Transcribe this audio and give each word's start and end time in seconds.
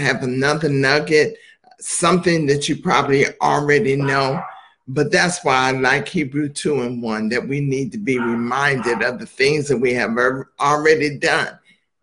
have 0.00 0.22
another 0.22 0.68
nugget, 0.68 1.36
something 1.78 2.46
that 2.46 2.68
you 2.68 2.76
probably 2.76 3.26
already 3.40 3.96
know. 3.96 4.42
But 4.88 5.12
that's 5.12 5.44
why 5.44 5.68
I 5.68 5.70
like 5.70 6.08
Hebrew 6.08 6.48
2 6.48 6.82
and 6.82 7.00
1, 7.02 7.28
that 7.28 7.46
we 7.46 7.60
need 7.60 7.92
to 7.92 7.98
be 7.98 8.18
reminded 8.18 9.02
of 9.02 9.20
the 9.20 9.26
things 9.26 9.68
that 9.68 9.78
we 9.78 9.94
have 9.94 10.16
already 10.58 11.16
done. 11.18 11.56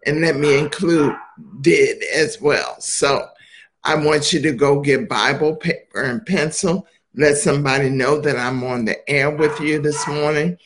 And 0.06 0.22
let 0.22 0.38
me 0.38 0.58
include 0.58 1.14
did 1.62 2.02
as 2.04 2.40
well. 2.40 2.80
So 2.80 3.28
I 3.84 3.96
want 3.96 4.32
you 4.32 4.42
to 4.42 4.54
go 4.54 4.80
get 4.80 5.10
Bible, 5.10 5.56
paper, 5.56 6.04
and 6.04 6.26
pencil. 6.26 6.88
Let 7.16 7.38
somebody 7.38 7.90
know 7.90 8.20
that 8.22 8.38
I'm 8.38 8.64
on 8.64 8.86
the 8.86 9.10
air 9.10 9.30
with 9.36 9.60
you 9.60 9.82
this 9.82 10.08
morning. 10.08 10.58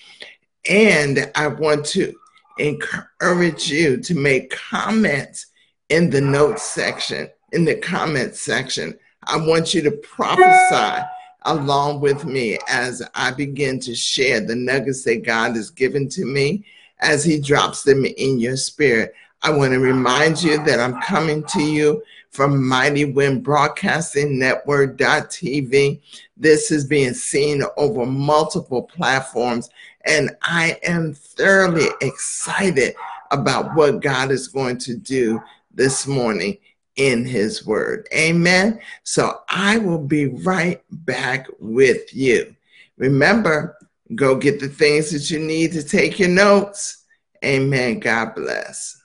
And 0.69 1.31
I 1.33 1.47
want 1.47 1.85
to 1.87 2.13
encourage 2.59 3.71
you 3.71 3.97
to 3.97 4.13
make 4.15 4.51
comments 4.51 5.47
in 5.91 6.09
the 6.09 6.21
notes 6.21 6.63
section, 6.63 7.29
in 7.51 7.65
the 7.65 7.75
comments 7.75 8.41
section. 8.41 8.97
I 9.23 9.35
want 9.35 9.73
you 9.73 9.81
to 9.81 9.91
prophesy 9.91 11.05
along 11.43 11.99
with 11.99 12.23
me 12.23 12.57
as 12.69 13.03
I 13.13 13.31
begin 13.31 13.77
to 13.81 13.93
share 13.93 14.39
the 14.39 14.55
nuggets 14.55 15.03
that 15.03 15.25
God 15.25 15.57
has 15.57 15.69
given 15.69 16.07
to 16.09 16.25
me 16.25 16.63
as 16.99 17.25
He 17.25 17.41
drops 17.41 17.83
them 17.83 18.05
in 18.05 18.39
your 18.39 18.55
spirit. 18.55 19.13
I 19.43 19.51
want 19.51 19.73
to 19.73 19.79
remind 19.79 20.41
you 20.41 20.63
that 20.63 20.79
I'm 20.79 21.01
coming 21.01 21.43
to 21.49 21.61
you 21.61 22.01
from 22.29 22.65
Mighty 22.65 23.03
Wind 23.03 23.43
Broadcasting 23.43 24.39
Network.tv. 24.39 25.99
This 26.37 26.71
is 26.71 26.85
being 26.85 27.13
seen 27.13 27.63
over 27.75 28.05
multiple 28.05 28.83
platforms, 28.83 29.69
and 30.05 30.29
I 30.41 30.79
am 30.83 31.13
thoroughly 31.13 31.87
excited 31.99 32.95
about 33.31 33.75
what 33.75 34.01
God 34.01 34.31
is 34.31 34.47
going 34.47 34.77
to 34.77 34.95
do 34.95 35.41
this 35.73 36.07
morning 36.07 36.57
in 36.95 37.25
His 37.25 37.65
Word. 37.65 38.07
Amen. 38.13 38.79
So 39.03 39.41
I 39.49 39.77
will 39.77 40.03
be 40.03 40.27
right 40.27 40.81
back 40.89 41.47
with 41.59 42.13
you. 42.13 42.55
Remember, 42.97 43.77
go 44.15 44.35
get 44.35 44.59
the 44.59 44.69
things 44.69 45.11
that 45.11 45.29
you 45.29 45.39
need 45.39 45.71
to 45.73 45.83
take 45.83 46.19
your 46.19 46.29
notes. 46.29 47.05
Amen. 47.43 47.99
God 47.99 48.35
bless. 48.35 49.00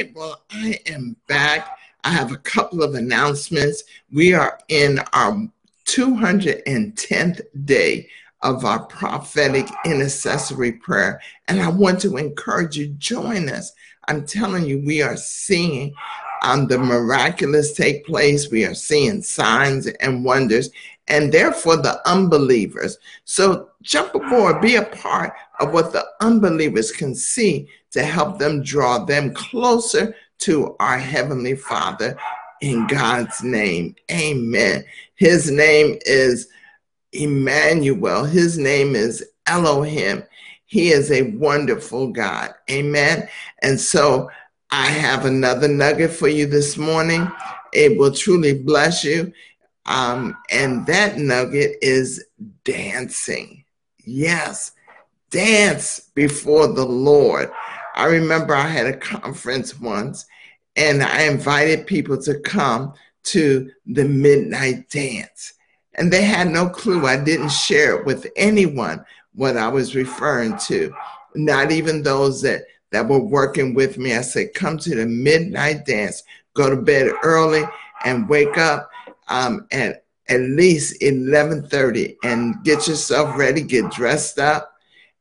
Right. 0.00 0.14
Well, 0.14 0.42
I 0.50 0.80
am 0.86 1.16
back. 1.26 1.78
I 2.04 2.10
have 2.10 2.32
a 2.32 2.38
couple 2.38 2.82
of 2.82 2.94
announcements. 2.94 3.84
We 4.12 4.32
are 4.32 4.58
in 4.68 5.00
our 5.12 5.48
210th 5.86 7.40
day 7.64 8.08
of 8.42 8.64
our 8.64 8.84
prophetic 8.86 9.68
intercessory 9.84 10.72
prayer. 10.72 11.20
And 11.48 11.60
I 11.60 11.68
want 11.68 12.00
to 12.00 12.16
encourage 12.16 12.76
you, 12.76 12.88
join 12.88 13.48
us. 13.50 13.72
I'm 14.08 14.26
telling 14.26 14.64
you, 14.64 14.82
we 14.84 15.02
are 15.02 15.16
seeing 15.16 15.94
um, 16.42 16.66
the 16.66 16.78
miraculous 16.78 17.74
take 17.74 18.06
place. 18.06 18.50
We 18.50 18.64
are 18.64 18.74
seeing 18.74 19.20
signs 19.22 19.86
and 19.86 20.24
wonders, 20.24 20.70
and 21.08 21.30
therefore 21.30 21.76
the 21.76 22.00
unbelievers. 22.08 22.96
So 23.24 23.69
jump 23.82 24.14
aboard, 24.14 24.60
be 24.60 24.76
a 24.76 24.84
part 24.84 25.32
of 25.58 25.72
what 25.72 25.92
the 25.92 26.04
unbelievers 26.20 26.92
can 26.92 27.14
see 27.14 27.68
to 27.92 28.02
help 28.02 28.38
them 28.38 28.62
draw 28.62 29.04
them 29.04 29.34
closer 29.34 30.14
to 30.38 30.76
our 30.80 30.98
Heavenly 30.98 31.54
Father 31.56 32.16
in 32.60 32.86
God's 32.86 33.42
name. 33.42 33.94
Amen. 34.10 34.84
His 35.14 35.50
name 35.50 35.98
is 36.06 36.48
Emmanuel, 37.12 38.24
His 38.24 38.58
name 38.58 38.94
is 38.94 39.24
Elohim. 39.46 40.24
He 40.66 40.90
is 40.90 41.10
a 41.10 41.32
wonderful 41.32 42.12
God. 42.12 42.54
Amen. 42.70 43.28
And 43.62 43.80
so 43.80 44.30
I 44.70 44.86
have 44.86 45.24
another 45.24 45.66
nugget 45.66 46.12
for 46.12 46.28
you 46.28 46.46
this 46.46 46.76
morning. 46.76 47.28
It 47.72 47.98
will 47.98 48.12
truly 48.12 48.62
bless 48.62 49.02
you. 49.02 49.32
Um, 49.86 50.36
and 50.50 50.86
that 50.86 51.18
nugget 51.18 51.76
is 51.82 52.24
dancing. 52.64 53.59
Yes, 54.04 54.72
dance 55.30 56.10
before 56.14 56.68
the 56.68 56.84
Lord. 56.84 57.50
I 57.94 58.06
remember 58.06 58.54
I 58.54 58.66
had 58.66 58.86
a 58.86 58.96
conference 58.96 59.78
once 59.78 60.26
and 60.76 61.02
I 61.02 61.22
invited 61.22 61.86
people 61.86 62.20
to 62.22 62.38
come 62.40 62.94
to 63.24 63.70
the 63.86 64.04
midnight 64.04 64.88
dance. 64.88 65.54
And 65.94 66.12
they 66.12 66.22
had 66.22 66.48
no 66.48 66.68
clue. 66.68 67.06
I 67.06 67.16
didn't 67.22 67.50
share 67.50 67.98
it 67.98 68.06
with 68.06 68.26
anyone 68.36 69.04
what 69.34 69.56
I 69.56 69.68
was 69.68 69.94
referring 69.94 70.56
to, 70.66 70.94
not 71.34 71.70
even 71.70 72.02
those 72.02 72.40
that, 72.42 72.62
that 72.92 73.08
were 73.08 73.20
working 73.20 73.74
with 73.74 73.98
me. 73.98 74.14
I 74.14 74.22
said, 74.22 74.54
come 74.54 74.78
to 74.78 74.94
the 74.94 75.06
midnight 75.06 75.84
dance, 75.84 76.22
go 76.54 76.70
to 76.70 76.76
bed 76.80 77.12
early 77.22 77.64
and 78.04 78.28
wake 78.28 78.56
up 78.56 78.90
um, 79.28 79.66
at 79.72 80.04
at 80.30 80.40
least 80.40 81.00
11.30 81.00 82.16
and 82.22 82.62
get 82.64 82.86
yourself 82.86 83.36
ready, 83.36 83.62
get 83.62 83.90
dressed 83.90 84.38
up, 84.38 84.72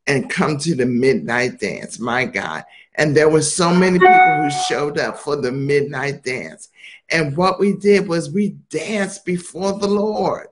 and 0.07 0.29
come 0.29 0.57
to 0.59 0.75
the 0.75 0.85
midnight 0.85 1.59
dance. 1.59 1.99
My 1.99 2.25
God. 2.25 2.63
And 2.95 3.15
there 3.15 3.29
were 3.29 3.41
so 3.41 3.73
many 3.73 3.97
people 3.97 4.43
who 4.43 4.49
showed 4.67 4.97
up 4.97 5.17
for 5.17 5.35
the 5.35 5.51
midnight 5.51 6.23
dance. 6.23 6.69
And 7.09 7.35
what 7.35 7.59
we 7.59 7.73
did 7.73 8.07
was 8.07 8.31
we 8.31 8.49
danced 8.69 9.25
before 9.25 9.79
the 9.79 9.87
Lord. 9.87 10.47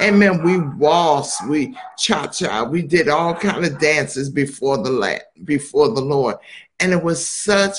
Amen. 0.00 0.42
We 0.44 0.58
waltzed, 0.58 1.48
we 1.48 1.76
cha-cha, 1.96 2.64
we 2.64 2.82
did 2.82 3.08
all 3.08 3.34
kind 3.34 3.64
of 3.64 3.78
dances 3.78 4.28
before 4.28 4.76
the 4.76 5.22
before 5.44 5.88
the 5.88 6.02
Lord. 6.02 6.36
And 6.80 6.92
it 6.92 7.02
was 7.02 7.26
such 7.26 7.78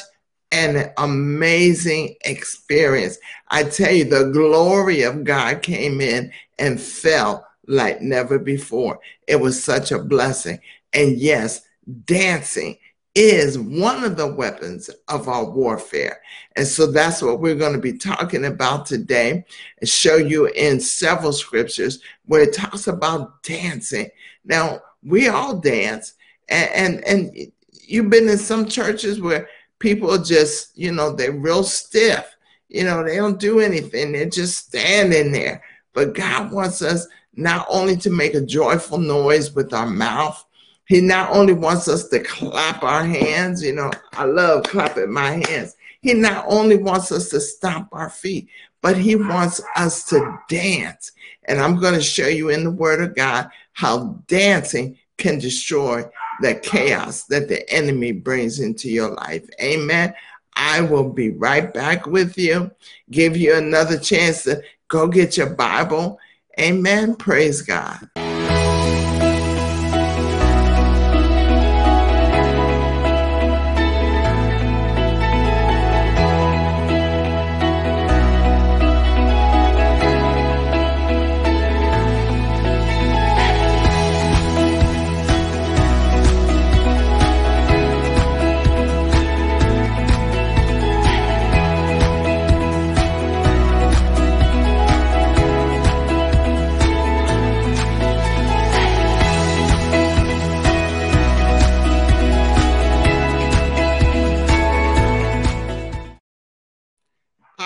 an 0.52 0.92
amazing 0.98 2.16
experience. 2.26 3.18
I 3.50 3.64
tell 3.64 3.92
you, 3.92 4.06
the 4.06 4.32
glory 4.32 5.04
of 5.04 5.24
God 5.24 5.62
came 5.62 6.02
in 6.02 6.32
and 6.58 6.80
fell 6.80 7.46
like 7.68 8.02
never 8.02 8.40
before. 8.40 9.00
It 9.28 9.38
was 9.38 9.64
such 9.64 9.92
a 9.92 10.00
blessing. 10.00 10.60
And 10.94 11.18
yes, 11.18 11.62
dancing 12.06 12.78
is 13.14 13.58
one 13.58 14.04
of 14.04 14.16
the 14.16 14.28
weapons 14.28 14.90
of 15.08 15.28
our 15.28 15.50
warfare. 15.50 16.22
And 16.56 16.68
so 16.68 16.86
that's 16.86 17.22
what 17.22 17.40
we're 17.40 17.56
going 17.56 17.74
to 17.74 17.80
be 17.80 17.98
talking 17.98 18.46
about 18.46 18.86
today 18.86 19.44
and 19.80 19.90
show 19.90 20.18
you 20.18 20.46
in 20.48 20.80
several 20.80 21.34
scriptures 21.34 22.00
where 22.26 22.44
it 22.44 22.54
talks 22.54 22.88
about 22.88 23.42
dancing. 23.42 24.10
Now, 24.46 24.82
we 25.04 25.30
all 25.30 25.58
dance, 25.58 26.14
and, 26.48 26.70
and, 26.72 27.08
and 27.08 27.52
you've 27.88 28.10
been 28.10 28.30
in 28.30 28.38
some 28.38 28.68
churches 28.68 29.20
where 29.20 29.50
people 29.80 30.18
just, 30.18 30.78
you 30.78 30.92
know, 30.92 31.12
they're 31.12 31.32
real 31.32 31.64
stiff. 31.64 32.36
You 32.70 32.84
know, 32.84 33.04
they 33.04 33.16
don't 33.16 33.40
do 33.40 33.60
anything, 33.60 34.12
they're 34.12 34.30
just 34.30 34.68
standing 34.68 35.32
there. 35.32 35.64
But 35.94 36.14
God 36.14 36.52
wants 36.52 36.82
us 36.82 37.08
not 37.36 37.66
only 37.70 37.96
to 37.98 38.10
make 38.10 38.34
a 38.34 38.42
joyful 38.42 38.98
noise 38.98 39.54
with 39.54 39.74
our 39.74 39.86
mouth, 39.86 40.44
he 40.86 41.02
not 41.02 41.32
only 41.32 41.54
wants 41.54 41.88
us 41.88 42.08
to 42.10 42.20
clap 42.20 42.84
our 42.84 43.04
hands, 43.04 43.64
you 43.64 43.74
know, 43.74 43.92
I 44.14 44.26
love 44.26 44.64
clapping 44.64 45.12
my 45.12 45.32
hands. 45.48 45.76
He 46.02 46.14
not 46.14 46.46
only 46.48 46.78
wants 46.78 47.12
us 47.12 47.30
to 47.30 47.40
stomp 47.40 47.90
our 47.92 48.10
feet, 48.10 48.48
but 48.82 48.98
he 48.98 49.16
wants 49.16 49.62
us 49.76 50.06
to 50.06 50.40
dance. 50.48 51.12
And 51.46 51.60
I'm 51.60 51.80
going 51.80 51.94
to 51.94 52.02
show 52.02 52.28
you 52.28 52.50
in 52.50 52.64
the 52.64 52.72
Word 52.72 53.02
of 53.02 53.16
God 53.16 53.50
how 53.74 54.24
dancing 54.28 54.98
can 55.18 55.40
destroy 55.40 56.06
the 56.42 56.56
chaos 56.56 57.24
that 57.26 57.48
the 57.48 57.70
enemy 57.70 58.12
brings 58.12 58.60
into 58.60 58.90
your 58.90 59.10
life. 59.10 59.48
Amen. 59.62 60.14
I 60.56 60.82
will 60.82 61.10
be 61.10 61.30
right 61.32 61.72
back 61.74 62.08
with 62.08 62.38
you, 62.38 62.72
give 63.12 63.38
you 63.38 63.56
another 63.56 63.98
chance 63.98 64.44
to 64.44 64.62
go 64.88 65.08
get 65.08 65.38
your 65.38 65.50
Bible. 65.50 66.20
Amen. 66.60 67.16
Praise 67.16 67.62
God. 67.62 68.10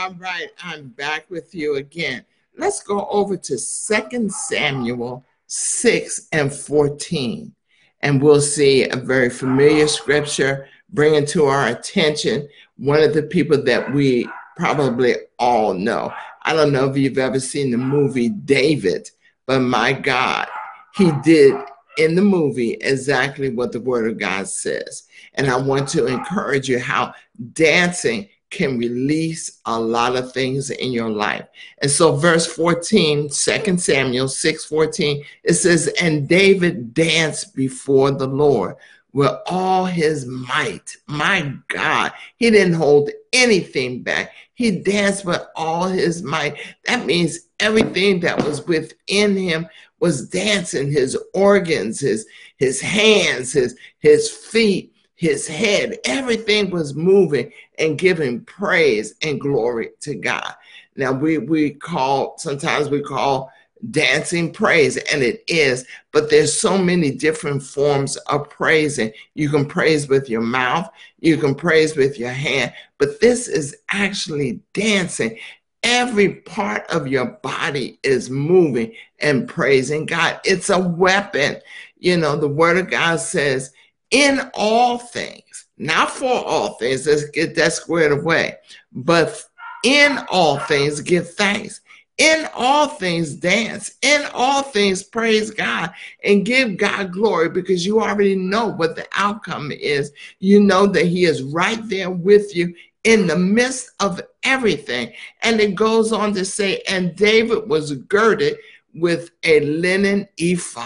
I'm 0.04 0.88
back 0.88 1.30
with 1.30 1.54
you 1.54 1.76
again. 1.76 2.26
Let's 2.58 2.82
go 2.82 3.06
over 3.12 3.38
to 3.38 3.58
Second 3.60 4.34
Samuel 4.34 5.24
6 5.46 6.28
and 6.32 6.52
14, 6.52 7.54
and 8.02 8.20
we'll 8.20 8.42
see 8.42 8.90
a 8.90 8.96
very 8.96 9.30
familiar 9.30 9.88
scripture 9.88 10.68
bringing 10.90 11.28
to 11.28 11.46
our 11.46 11.68
attention 11.68 12.50
one 12.78 13.04
of 13.04 13.14
the 13.14 13.22
people 13.22 13.62
that 13.64 13.94
we 13.94 14.28
probably 14.58 15.18
all 15.38 15.76
know. 15.76 16.12
I 16.42 16.54
don't 16.54 16.74
know 16.74 16.90
if 16.90 16.98
you've 16.98 17.20
ever 17.20 17.40
seen 17.40 17.70
the 17.70 17.78
movie 17.78 18.30
David, 18.30 19.08
but 19.46 19.60
my 19.60 19.94
God, 19.94 20.48
he 20.96 21.12
did 21.24 21.56
in 22.00 22.16
the 22.16 22.24
movie 22.24 22.72
exactly 22.82 23.50
what 23.52 23.72
the 23.72 23.80
Word 23.80 24.10
of 24.10 24.18
God 24.18 24.48
says. 24.48 25.04
And 25.36 25.48
I 25.48 25.58
want 25.58 25.88
to 25.90 26.08
encourage 26.08 26.68
you 26.68 26.80
how 26.80 27.14
dancing 27.54 28.30
can 28.52 28.78
release 28.78 29.60
a 29.66 29.80
lot 29.80 30.16
of 30.16 30.32
things 30.32 30.70
in 30.70 30.92
your 30.92 31.10
life. 31.10 31.48
And 31.82 31.90
so 31.90 32.16
verse 32.16 32.46
14, 32.46 33.30
2 33.30 33.78
Samuel 33.78 34.28
6 34.28 34.66
14, 34.66 35.24
it 35.44 35.54
says, 35.54 35.88
And 36.00 36.28
David 36.28 36.94
danced 36.94 37.56
before 37.56 38.12
the 38.12 38.28
Lord 38.28 38.76
with 39.14 39.32
all 39.48 39.86
his 39.86 40.26
might. 40.26 40.98
My 41.08 41.54
God, 41.70 42.12
he 42.38 42.50
didn't 42.52 42.76
hold 42.76 43.10
anything 43.34 44.04
back. 44.04 44.34
He 44.54 44.72
danced 44.72 45.26
with 45.26 45.42
all 45.56 45.88
his 45.88 46.22
might. 46.22 46.58
That 46.86 47.06
means 47.06 47.40
everything 47.60 48.20
that 48.22 48.44
was 48.46 48.66
within 48.68 49.36
him 49.36 49.68
was 50.00 50.28
dancing 50.28 50.92
his 50.92 51.18
organs, 51.34 52.00
his, 52.00 52.26
his 52.58 52.82
hands, 52.82 53.54
his, 53.54 53.78
his 54.00 54.30
feet, 54.30 54.91
his 55.22 55.48
head. 55.48 56.00
Everything 56.04 56.72
was 56.72 56.96
moving 56.96 57.54
and 57.78 57.96
giving 57.96 58.44
praise 58.44 59.14
and 59.22 59.40
glory 59.40 59.92
to 60.00 60.16
God. 60.16 60.52
Now 60.96 61.12
we 61.12 61.38
we 61.38 61.70
call 61.70 62.40
sometimes 62.40 62.90
we 62.90 63.02
call 63.02 63.52
dancing 63.92 64.52
praise 64.52 64.98
and 64.98 65.22
it 65.22 65.44
is 65.48 65.86
but 66.12 66.30
there's 66.32 66.60
so 66.60 66.76
many 66.76 67.12
different 67.12 67.62
forms 67.62 68.16
of 68.18 68.50
praising 68.50 69.12
you 69.36 69.50
can 69.50 69.66
praise 69.66 70.08
with 70.08 70.30
your 70.30 70.42
mouth 70.42 70.88
you 71.20 71.36
can 71.36 71.56
praise 71.56 71.96
with 71.96 72.20
your 72.20 72.30
hand 72.30 72.72
but 73.00 73.20
this 73.20 73.48
is 73.48 73.76
actually 73.90 74.60
dancing 74.74 75.36
every 75.82 76.36
part 76.42 76.86
of 76.92 77.08
your 77.08 77.26
body 77.26 77.98
is 78.04 78.30
moving 78.30 78.94
and 79.18 79.50
praising 79.50 80.06
god 80.06 80.40
it's 80.46 80.70
a 80.70 80.78
weapon 80.80 81.56
you 81.98 82.16
know 82.16 82.36
the 82.36 82.48
word 82.48 82.78
of 82.78 82.88
god 82.88 83.20
says 83.20 83.72
in 84.12 84.40
all 84.54 84.98
things 84.98 85.66
not 85.78 86.12
for 86.12 86.46
all 86.46 86.76
things 86.76 87.08
let's 87.08 87.26
get 87.30 87.56
that 87.56 87.74
squared 87.74 88.12
away 88.12 88.56
but 88.92 89.44
in 89.84 90.20
all 90.30 90.60
things 90.60 91.02
give 91.02 91.34
thanks. 91.34 91.82
In 92.18 92.48
all 92.54 92.88
things 92.88 93.36
dance. 93.36 93.96
In 94.04 94.26
all 94.34 94.62
things 94.62 95.02
praise 95.02 95.50
god 95.50 95.92
and 96.24 96.46
give 96.46 96.78
god 96.78 97.12
glory 97.12 97.50
because 97.50 97.86
you 97.86 98.00
already 98.00 98.36
know 98.36 98.68
what 98.68 98.96
the 98.96 99.08
outcome 99.14 99.72
is. 99.72 100.12
You 100.40 100.60
know 100.60 100.86
that 100.88 101.06
he 101.08 101.26
is 101.26 101.42
right 101.42 101.80
there 101.90 102.12
with 102.12 102.56
you 102.56 102.76
in 103.04 103.26
the 103.26 103.38
midst 103.38 103.92
of 104.00 104.22
everything. 104.44 105.14
And 105.42 105.60
it 105.60 105.74
goes 105.74 106.12
on 106.12 106.34
to 106.36 106.46
say 106.46 106.84
and 106.88 107.16
david 107.16 107.68
was 107.68 107.94
girded 107.94 108.58
with 108.94 109.32
a 109.44 109.62
linen 109.62 110.28
ephod. 110.38 110.86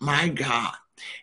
My 0.00 0.28
god 0.28 0.74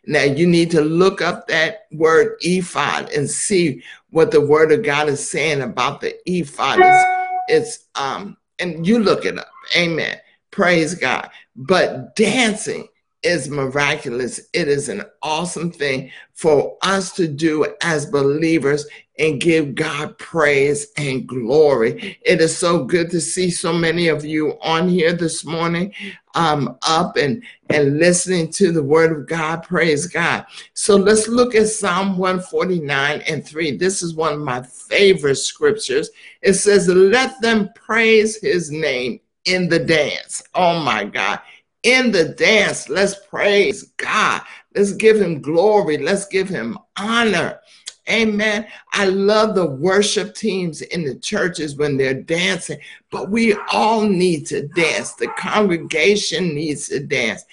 now 0.08 0.24
you 0.24 0.48
need 0.48 0.72
to 0.72 0.82
look 0.82 1.22
up 1.22 1.48
that 1.48 1.88
word 1.92 2.36
ephod 2.42 3.10
and 3.12 3.30
see 3.30 3.84
what 4.10 4.32
the 4.32 4.42
word 4.42 4.72
of 4.72 4.84
god 4.84 5.08
is 5.10 5.30
saying 5.30 5.62
about 5.62 6.02
the 6.02 6.16
ephod 6.26 6.80
it's, 6.80 7.06
it's 7.48 7.86
um 7.96 8.38
and 8.60 8.86
you 8.86 9.00
look 9.00 9.26
it 9.26 9.38
up. 9.38 9.52
Amen. 9.76 10.18
Praise 10.52 10.96
God. 10.96 11.30
But 11.56 12.16
dancing 12.16 12.88
is 13.24 13.50
miraculous. 13.50 14.40
It 14.54 14.68
is 14.68 14.90
an 14.90 15.04
awesome 15.22 15.72
thing 15.72 16.12
for 16.34 16.78
us 16.84 17.12
to 17.14 17.28
do 17.28 17.66
as 17.82 18.06
believers 18.06 18.86
and 19.18 19.40
give 19.40 19.76
God 19.76 20.18
praise 20.18 20.88
and 20.98 21.28
glory. 21.28 22.18
It 22.26 22.42
is 22.42 22.58
so 22.58 22.84
good 22.84 23.10
to 23.12 23.22
see 23.22 23.50
so 23.50 23.72
many 23.74 24.08
of 24.08 24.26
you 24.26 24.58
on 24.62 24.88
here 24.90 25.14
this 25.14 25.46
morning, 25.46 25.94
um, 26.34 26.78
up 26.86 27.16
and, 27.16 27.44
and 27.70 27.98
listening 27.98 28.52
to 28.54 28.72
the 28.72 28.84
word 28.84 29.18
of 29.18 29.28
God. 29.28 29.64
Praise 29.64 30.08
God. 30.08 30.46
So 30.74 30.96
let's 30.96 31.28
look 31.28 31.56
at 31.56 31.68
Psalm 31.68 32.18
149 32.18 33.22
and 33.22 33.46
3. 33.46 33.78
This 33.78 34.02
is 34.04 34.16
one 34.16 34.34
of 34.34 34.40
my 34.40 34.62
favorite 34.62 35.36
scriptures. 35.36 36.10
It 36.42 36.54
says, 36.54 36.88
Let 36.88 37.40
them 37.42 37.70
praise 37.76 38.42
his 38.42 38.72
name 38.72 39.20
in 39.46 39.70
the 39.70 39.80
dance. 39.80 40.44
Oh 40.54 40.80
my 40.80 41.06
God 41.06 41.40
in 41.86 42.12
the 42.12 42.30
dance. 42.30 42.90
Let's 42.90 43.16
praise 43.28 43.84
God. 43.98 44.42
Let's 44.76 44.92
give 44.92 45.22
him 45.22 45.40
glory. 45.40 45.98
Let's 45.98 46.26
give 46.26 46.50
him 46.50 46.78
honor. 46.98 47.62
Amen. 48.10 48.68
I 48.94 49.06
love 49.06 49.56
the 49.56 49.66
worship 49.66 50.36
teams 50.36 50.82
in 50.82 51.04
the 51.04 51.16
churches 51.16 51.76
when 51.76 51.98
they're 51.98 52.14
dancing, 52.14 52.80
but 53.10 53.32
we 53.32 53.56
all 53.72 54.02
need 54.02 54.46
to 54.48 54.68
dance. 54.68 55.14
The 55.14 55.28
congregation 55.38 56.54
needs 56.54 56.88
to 56.90 57.00
dance. 57.00 57.46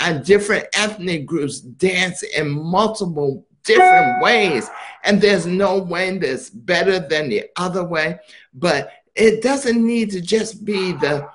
And 0.00 0.24
different 0.24 0.66
ethnic 0.74 1.26
groups 1.26 1.60
dance 1.60 2.22
in 2.22 2.50
multiple 2.50 3.46
different 3.62 4.22
ways. 4.22 4.68
And 5.04 5.20
there's 5.20 5.46
no 5.46 5.78
way 5.78 6.18
that's 6.18 6.50
better 6.50 6.98
than 6.98 7.28
the 7.28 7.44
other 7.56 7.84
way, 7.84 8.18
but 8.54 8.90
it 9.14 9.42
doesn't 9.42 9.84
need 9.84 10.10
to 10.10 10.20
just 10.20 10.64
be 10.64 10.92
the 10.92 11.28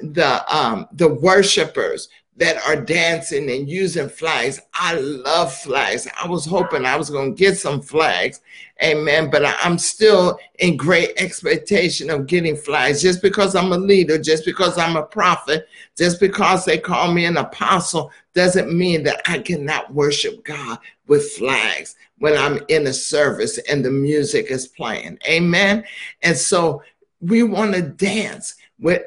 the 0.00 0.54
um 0.54 0.86
the 0.92 1.08
worshipers 1.08 2.08
that 2.36 2.58
are 2.68 2.76
dancing 2.76 3.50
and 3.50 3.68
using 3.68 4.08
flags. 4.08 4.60
I 4.74 4.94
love 4.96 5.54
flags. 5.54 6.06
I 6.22 6.28
was 6.28 6.44
hoping 6.44 6.84
I 6.84 6.96
was 6.96 7.08
going 7.08 7.34
to 7.34 7.38
get 7.38 7.56
some 7.56 7.80
flags. 7.80 8.40
Amen. 8.82 9.30
But 9.30 9.44
I'm 9.64 9.78
still 9.78 10.38
in 10.58 10.76
great 10.76 11.12
expectation 11.16 12.10
of 12.10 12.26
getting 12.26 12.56
flags 12.56 13.00
just 13.00 13.22
because 13.22 13.54
I'm 13.54 13.72
a 13.72 13.78
leader, 13.78 14.18
just 14.18 14.44
because 14.44 14.76
I'm 14.76 14.96
a 14.96 15.02
prophet, 15.02 15.66
just 15.96 16.20
because 16.20 16.66
they 16.66 16.76
call 16.76 17.12
me 17.12 17.24
an 17.24 17.38
apostle 17.38 18.10
doesn't 18.34 18.76
mean 18.76 19.02
that 19.04 19.22
I 19.26 19.38
cannot 19.38 19.94
worship 19.94 20.44
God 20.44 20.78
with 21.06 21.32
flags 21.32 21.96
when 22.18 22.36
I'm 22.36 22.60
in 22.68 22.86
a 22.86 22.92
service 22.92 23.58
and 23.70 23.82
the 23.82 23.90
music 23.90 24.50
is 24.50 24.66
playing. 24.66 25.18
Amen. 25.26 25.84
And 26.22 26.36
so 26.36 26.82
we 27.20 27.42
want 27.42 27.74
to 27.74 27.82
dance 27.82 28.56
with 28.78 29.02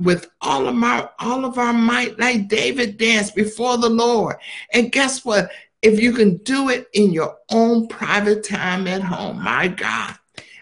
with 0.00 0.30
all 0.40 0.66
of 0.66 0.74
my 0.74 1.08
all 1.18 1.44
of 1.44 1.58
our 1.58 1.72
might, 1.72 2.18
like 2.18 2.48
David 2.48 2.98
danced 2.98 3.34
before 3.34 3.78
the 3.78 3.88
Lord. 3.88 4.36
And 4.72 4.92
guess 4.92 5.24
what? 5.24 5.50
If 5.82 6.00
you 6.00 6.12
can 6.12 6.36
do 6.38 6.68
it 6.68 6.86
in 6.92 7.12
your 7.12 7.36
own 7.50 7.88
private 7.88 8.44
time 8.44 8.86
at 8.86 9.02
home, 9.02 9.42
my 9.42 9.68
God, 9.68 10.16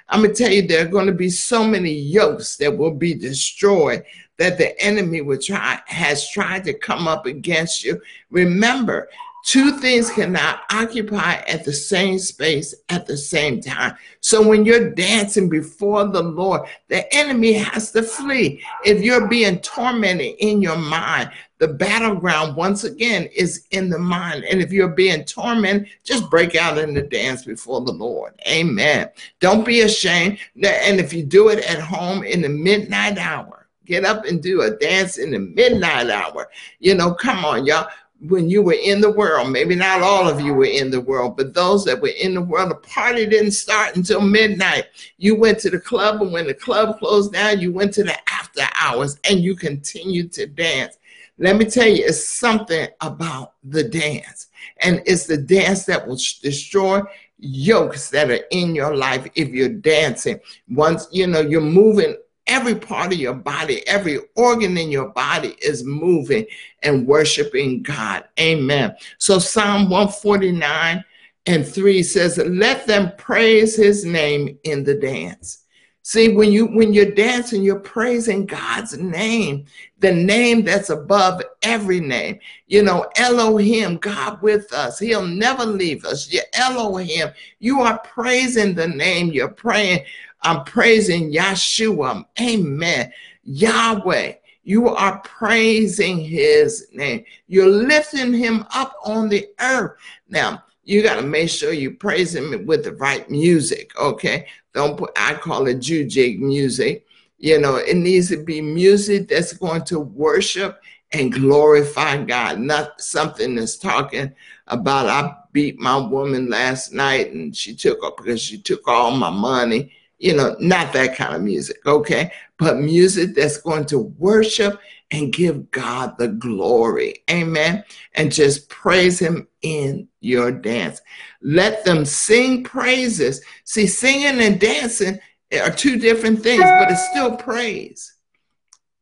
I'm 0.08 0.22
gonna 0.22 0.34
tell 0.34 0.50
you 0.50 0.66
there 0.66 0.86
are 0.86 1.04
to 1.06 1.12
be 1.12 1.30
so 1.30 1.64
many 1.64 1.92
yokes 1.92 2.56
that 2.56 2.76
will 2.76 2.94
be 2.94 3.14
destroyed 3.14 4.02
that 4.38 4.56
the 4.56 4.78
enemy 4.80 5.20
will 5.20 5.38
try 5.38 5.78
has 5.86 6.30
tried 6.30 6.64
to 6.64 6.72
come 6.72 7.06
up 7.06 7.26
against 7.26 7.84
you. 7.84 8.00
Remember, 8.30 9.08
Two 9.44 9.78
things 9.78 10.10
cannot 10.10 10.60
occupy 10.70 11.36
at 11.48 11.64
the 11.64 11.72
same 11.72 12.18
space 12.18 12.74
at 12.88 13.06
the 13.06 13.16
same 13.16 13.60
time. 13.60 13.96
So 14.20 14.46
when 14.46 14.64
you're 14.64 14.90
dancing 14.90 15.48
before 15.48 16.06
the 16.06 16.22
Lord, 16.22 16.68
the 16.88 17.12
enemy 17.14 17.54
has 17.54 17.90
to 17.92 18.02
flee. 18.02 18.62
If 18.84 19.02
you're 19.02 19.28
being 19.28 19.58
tormented 19.60 20.34
in 20.38 20.60
your 20.60 20.76
mind, 20.76 21.30
the 21.58 21.68
battleground 21.68 22.56
once 22.56 22.84
again 22.84 23.28
is 23.34 23.66
in 23.70 23.90
the 23.90 23.98
mind. 23.98 24.44
And 24.44 24.60
if 24.60 24.72
you're 24.72 24.88
being 24.88 25.24
tormented, 25.24 25.88
just 26.04 26.30
break 26.30 26.54
out 26.54 26.78
in 26.78 26.94
the 26.94 27.02
dance 27.02 27.44
before 27.44 27.80
the 27.80 27.92
Lord. 27.92 28.34
Amen. 28.46 29.08
Don't 29.40 29.64
be 29.64 29.80
ashamed. 29.80 30.38
And 30.54 31.00
if 31.00 31.12
you 31.12 31.22
do 31.22 31.48
it 31.48 31.58
at 31.70 31.80
home 31.80 32.24
in 32.24 32.42
the 32.42 32.48
midnight 32.48 33.18
hour, 33.18 33.66
get 33.84 34.04
up 34.04 34.24
and 34.24 34.42
do 34.42 34.62
a 34.62 34.70
dance 34.70 35.18
in 35.18 35.32
the 35.32 35.38
midnight 35.38 36.08
hour. 36.08 36.48
You 36.78 36.94
know, 36.94 37.12
come 37.12 37.44
on, 37.44 37.66
y'all 37.66 37.88
when 38.20 38.50
you 38.50 38.62
were 38.62 38.76
in 38.82 39.00
the 39.00 39.10
world, 39.10 39.50
maybe 39.50 39.74
not 39.74 40.02
all 40.02 40.28
of 40.28 40.40
you 40.40 40.52
were 40.52 40.66
in 40.66 40.90
the 40.90 41.00
world, 41.00 41.36
but 41.36 41.54
those 41.54 41.84
that 41.86 42.00
were 42.00 42.12
in 42.20 42.34
the 42.34 42.42
world, 42.42 42.70
the 42.70 42.74
party 42.74 43.26
didn't 43.26 43.52
start 43.52 43.96
until 43.96 44.20
midnight. 44.20 44.84
You 45.16 45.36
went 45.36 45.58
to 45.60 45.70
the 45.70 45.80
club, 45.80 46.20
and 46.20 46.32
when 46.32 46.46
the 46.46 46.54
club 46.54 46.98
closed 46.98 47.32
down, 47.32 47.60
you 47.60 47.72
went 47.72 47.94
to 47.94 48.04
the 48.04 48.16
after 48.30 48.62
hours 48.78 49.18
and 49.28 49.40
you 49.40 49.56
continued 49.56 50.32
to 50.32 50.46
dance. 50.46 50.98
Let 51.38 51.56
me 51.56 51.64
tell 51.64 51.88
you, 51.88 52.04
it's 52.04 52.28
something 52.28 52.88
about 53.00 53.54
the 53.64 53.84
dance, 53.84 54.48
and 54.82 55.02
it's 55.06 55.24
the 55.24 55.38
dance 55.38 55.86
that 55.86 56.06
will 56.06 56.18
destroy 56.42 57.00
yokes 57.38 58.10
that 58.10 58.30
are 58.30 58.44
in 58.50 58.74
your 58.74 58.94
life 58.94 59.26
if 59.34 59.48
you're 59.48 59.70
dancing. 59.70 60.38
Once 60.68 61.08
you 61.10 61.26
know 61.26 61.40
you're 61.40 61.62
moving 61.62 62.16
every 62.50 62.74
part 62.74 63.12
of 63.12 63.18
your 63.18 63.34
body, 63.34 63.86
every 63.86 64.18
organ 64.36 64.76
in 64.76 64.90
your 64.90 65.08
body 65.10 65.56
is 65.62 65.84
moving 65.84 66.44
and 66.82 67.06
worshiping 67.06 67.82
God. 67.82 68.24
Amen. 68.38 68.94
So 69.18 69.38
Psalm 69.38 69.88
149 69.88 71.04
and 71.46 71.66
3 71.66 72.02
says, 72.02 72.36
Let 72.38 72.86
them 72.86 73.12
praise 73.16 73.76
his 73.76 74.04
name 74.04 74.58
in 74.64 74.84
the 74.84 74.94
dance. 74.94 75.64
See, 76.10 76.30
when 76.30 76.50
you 76.50 76.66
when 76.66 76.92
you're 76.92 77.12
dancing, 77.12 77.62
you're 77.62 77.78
praising 77.78 78.44
God's 78.44 78.98
name, 78.98 79.66
the 80.00 80.12
name 80.12 80.64
that's 80.64 80.90
above 80.90 81.40
every 81.62 82.00
name. 82.00 82.40
You 82.66 82.82
know, 82.82 83.06
Elohim, 83.14 83.96
God 83.98 84.42
with 84.42 84.72
us. 84.72 84.98
He'll 84.98 85.24
never 85.24 85.64
leave 85.64 86.04
us. 86.04 86.32
You're 86.32 86.42
Elohim. 86.54 87.28
You 87.60 87.82
are 87.82 88.00
praising 88.00 88.74
the 88.74 88.88
name. 88.88 89.28
You're 89.28 89.52
praying. 89.52 90.04
I'm 90.42 90.64
praising 90.64 91.32
Yeshua. 91.32 92.24
Amen. 92.40 93.12
Yahweh. 93.44 94.32
You 94.64 94.88
are 94.88 95.20
praising 95.20 96.18
his 96.18 96.88
name. 96.92 97.24
You're 97.46 97.68
lifting 97.68 98.32
him 98.32 98.66
up 98.74 98.96
on 99.04 99.28
the 99.28 99.46
earth. 99.60 99.92
Now, 100.28 100.64
you 100.90 101.04
got 101.04 101.20
to 101.20 101.22
make 101.22 101.48
sure 101.48 101.72
you 101.72 101.92
praise 101.92 102.34
him 102.34 102.66
with 102.66 102.82
the 102.82 102.92
right 102.94 103.30
music, 103.30 103.96
okay? 103.96 104.48
Don't 104.74 104.98
put, 104.98 105.12
I 105.16 105.34
call 105.34 105.68
it 105.68 105.78
jig 105.78 106.42
music. 106.42 107.06
You 107.38 107.60
know, 107.60 107.76
it 107.76 107.96
needs 107.96 108.28
to 108.30 108.42
be 108.42 108.60
music 108.60 109.28
that's 109.28 109.52
going 109.52 109.84
to 109.84 110.00
worship 110.00 110.82
and 111.12 111.32
glorify 111.32 112.24
God, 112.24 112.58
not 112.58 113.00
something 113.00 113.54
that's 113.54 113.78
talking 113.78 114.34
about 114.66 115.06
I 115.06 115.32
beat 115.52 115.78
my 115.78 115.96
woman 115.96 116.50
last 116.50 116.92
night 116.92 117.32
and 117.32 117.54
she 117.54 117.72
took 117.76 118.02
up 118.02 118.16
because 118.16 118.40
she 118.40 118.60
took 118.60 118.86
all 118.88 119.12
my 119.12 119.30
money. 119.30 119.92
You 120.20 120.36
know, 120.36 120.54
not 120.60 120.92
that 120.92 121.16
kind 121.16 121.34
of 121.34 121.42
music, 121.42 121.78
okay? 121.86 122.30
But 122.58 122.78
music 122.78 123.34
that's 123.34 123.56
going 123.56 123.86
to 123.86 123.98
worship 123.98 124.78
and 125.10 125.32
give 125.32 125.70
God 125.70 126.16
the 126.18 126.28
glory. 126.28 127.24
Amen. 127.30 127.82
And 128.14 128.30
just 128.30 128.68
praise 128.68 129.18
Him 129.18 129.48
in 129.62 130.08
your 130.20 130.52
dance. 130.52 131.00
Let 131.42 131.84
them 131.84 132.04
sing 132.04 132.62
praises. 132.62 133.42
See, 133.64 133.86
singing 133.86 134.40
and 134.40 134.60
dancing 134.60 135.18
are 135.58 135.70
two 135.70 135.98
different 135.98 136.42
things, 136.42 136.62
but 136.62 136.90
it's 136.90 137.08
still 137.08 137.36
praise. 137.36 138.14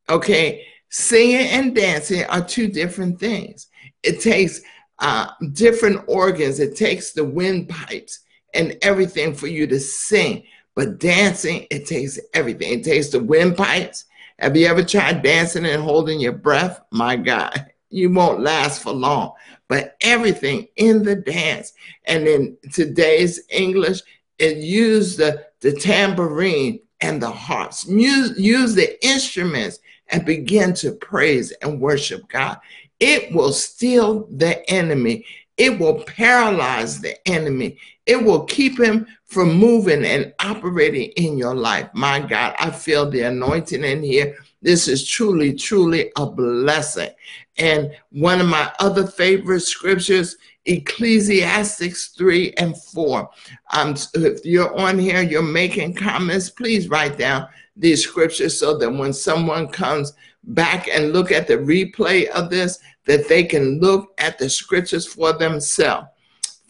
Okay. 0.09 0.67
Singing 0.89 1.49
and 1.49 1.75
dancing 1.75 2.25
are 2.25 2.45
two 2.45 2.69
different 2.69 3.21
things. 3.21 3.67
It 4.03 4.21
takes 4.21 4.63
uh, 5.01 5.29
different 5.53 6.05
organs, 6.09 6.61
it 6.61 6.77
takes 6.77 7.13
the 7.13 7.25
windpipes 7.25 8.21
and 8.55 8.77
everything 8.83 9.35
for 9.35 9.47
you 9.47 9.67
to 9.67 9.79
sing. 9.79 10.45
But 10.79 11.01
dancing, 11.01 11.67
it 11.73 11.87
takes 11.87 12.21
everything. 12.35 12.79
It 12.79 12.85
takes 12.85 13.09
the 13.09 13.19
windpipes, 13.19 14.05
have 14.39 14.57
you 14.57 14.69
ever 14.69 14.85
tried 14.85 15.23
dancing 15.23 15.67
and 15.67 15.83
holding 15.83 16.21
your 16.21 16.35
breath? 16.35 16.81
My 16.93 17.17
God, 17.17 17.67
you 17.91 18.13
won't 18.13 18.43
last 18.43 18.81
for 18.81 18.93
long. 18.93 19.33
But 19.67 19.97
everything 20.03 20.69
in 20.77 21.03
the 21.03 21.17
dance, 21.17 21.73
and 22.05 22.29
in 22.29 22.57
today's 22.73 23.41
English, 23.51 24.03
it 24.39 24.59
used 24.59 25.19
the, 25.19 25.47
the 25.63 25.73
tambourine 25.73 26.79
and 27.01 27.21
the 27.21 27.33
harps. 27.33 27.85
Use, 27.89 28.39
use 28.39 28.77
the 28.77 29.05
instruments 29.05 29.81
and 30.07 30.25
begin 30.25 30.75
to 30.75 30.93
praise 30.93 31.51
and 31.61 31.81
worship 31.81 32.29
God. 32.29 32.57
It 33.01 33.35
will 33.35 33.53
steal 33.53 34.29
the 34.31 34.65
enemy. 34.71 35.25
It 35.59 35.79
will 35.79 36.05
paralyze 36.05 37.01
the 37.01 37.17
enemy. 37.29 37.79
It 38.07 38.25
will 38.25 38.45
keep 38.45 38.81
him 38.81 39.07
from 39.25 39.55
moving 39.55 40.05
and 40.05 40.33
operating 40.39 41.11
in 41.17 41.37
your 41.37 41.55
life. 41.55 41.91
My 41.93 42.21
God, 42.21 42.55
I 42.59 42.71
feel 42.71 43.11
the 43.11 43.23
anointing 43.23 43.85
in 43.85 44.03
here. 44.03 44.37
This 44.63 44.89
is 44.89 45.07
truly, 45.07 45.53
truly 45.53 46.13
a 46.17 46.27
blessing. 46.27 47.11
And 47.59 47.93
one 48.11 48.41
of 48.41 48.47
my 48.47 48.73
other 48.79 49.07
favorite 49.07 49.61
scriptures, 49.61 50.37
Ecclesiastics 50.65 52.09
3 52.17 52.55
and 52.57 52.81
4. 52.81 53.29
Um, 53.73 53.95
if 54.15 54.45
you're 54.45 54.75
on 54.79 54.99
here, 54.99 55.23
you're 55.23 55.43
making 55.43 55.95
comments, 55.95 56.51
please 56.51 56.89
write 56.89 57.19
down 57.19 57.49
these 57.77 58.05
scriptures 58.05 58.59
so 58.59 58.77
that 58.79 58.91
when 58.91 59.13
someone 59.13 59.69
comes 59.69 60.13
back 60.45 60.89
and 60.89 61.13
look 61.13 61.33
at 61.33 61.47
the 61.47 61.57
replay 61.57 62.27
of 62.29 62.49
this, 62.49 62.79
that 63.09 63.27
they 63.27 63.43
can 63.43 63.81
look 63.81 64.13
at 64.19 64.39
the 64.39 64.49
scriptures 64.49 65.07
for 65.07 65.33
themselves. 65.33 66.07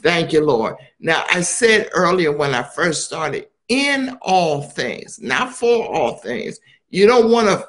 Thank 0.01 0.33
you, 0.33 0.45
Lord. 0.45 0.77
Now, 1.01 1.25
I 1.29 1.41
said 1.41 1.91
earlier 1.93 2.31
when 2.31 2.55
I 2.55 2.63
first 2.63 3.05
started, 3.05 3.49
in 3.69 4.17
all 4.23 4.63
things, 4.63 5.21
not 5.21 5.53
for 5.53 5.85
all 5.85 6.15
things. 6.15 6.61
You 6.91 7.07
don't 7.07 7.31
want 7.31 7.49
to 7.49 7.67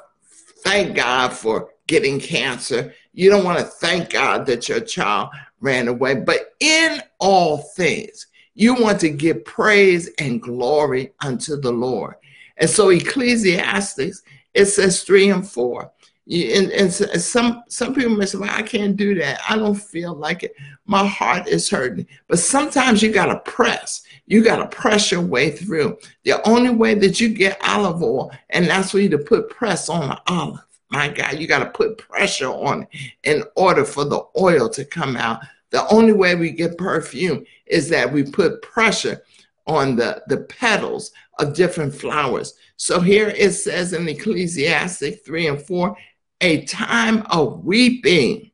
thank 0.62 0.94
God 0.94 1.32
for 1.32 1.70
getting 1.88 2.20
cancer. 2.20 2.94
You 3.12 3.28
don't 3.28 3.44
want 3.44 3.58
to 3.58 3.64
thank 3.64 4.10
God 4.10 4.46
that 4.46 4.68
your 4.68 4.80
child 4.80 5.30
ran 5.60 5.88
away. 5.88 6.14
But 6.14 6.54
in 6.60 7.02
all 7.18 7.58
things, 7.58 8.28
you 8.54 8.74
want 8.74 9.00
to 9.00 9.10
give 9.10 9.44
praise 9.44 10.08
and 10.20 10.40
glory 10.40 11.12
unto 11.22 11.56
the 11.60 11.72
Lord. 11.72 12.14
And 12.56 12.70
so 12.70 12.90
Ecclesiastes, 12.90 14.22
it 14.54 14.66
says 14.66 15.02
three 15.02 15.28
and 15.28 15.46
four 15.46 15.90
and, 16.30 16.70
and 16.70 16.92
some 16.92 17.64
some 17.68 17.92
people 17.92 18.14
may 18.14 18.24
say, 18.24 18.38
well, 18.38 18.50
I 18.52 18.62
can't 18.62 18.96
do 18.96 19.16
that. 19.16 19.40
I 19.48 19.56
don't 19.56 19.74
feel 19.74 20.14
like 20.14 20.44
it. 20.44 20.54
My 20.86 21.04
heart 21.04 21.48
is 21.48 21.68
hurting. 21.68 22.06
But 22.28 22.38
sometimes 22.38 23.02
you 23.02 23.12
gotta 23.12 23.40
press. 23.40 24.02
You 24.26 24.44
gotta 24.44 24.68
press 24.68 25.10
your 25.10 25.22
way 25.22 25.50
through. 25.50 25.98
The 26.24 26.46
only 26.48 26.70
way 26.70 26.94
that 26.94 27.20
you 27.20 27.30
get 27.30 27.58
olive 27.64 28.02
oil, 28.02 28.30
and 28.50 28.66
that's 28.66 28.92
for 28.92 29.00
you 29.00 29.08
to 29.08 29.18
put 29.18 29.50
press 29.50 29.88
on 29.88 30.08
the 30.08 30.20
olive. 30.28 30.64
My 30.90 31.08
God, 31.08 31.38
you 31.38 31.48
gotta 31.48 31.70
put 31.70 31.98
pressure 31.98 32.48
on 32.48 32.82
it 32.82 32.88
in 33.24 33.44
order 33.56 33.84
for 33.84 34.04
the 34.04 34.22
oil 34.38 34.68
to 34.68 34.84
come 34.84 35.16
out. 35.16 35.40
The 35.70 35.86
only 35.88 36.12
way 36.12 36.36
we 36.36 36.52
get 36.52 36.78
perfume 36.78 37.44
is 37.66 37.88
that 37.88 38.12
we 38.12 38.22
put 38.22 38.62
pressure 38.62 39.22
on 39.66 39.96
the, 39.96 40.22
the 40.28 40.38
petals 40.38 41.12
of 41.38 41.54
different 41.54 41.94
flowers. 41.94 42.54
So 42.76 43.00
here 43.00 43.28
it 43.28 43.52
says 43.52 43.92
in 43.92 44.08
Ecclesiastic 44.08 45.24
3 45.24 45.46
and 45.48 45.62
4 45.62 45.96
a 46.40 46.64
time 46.64 47.24
of 47.30 47.64
weeping 47.64 48.50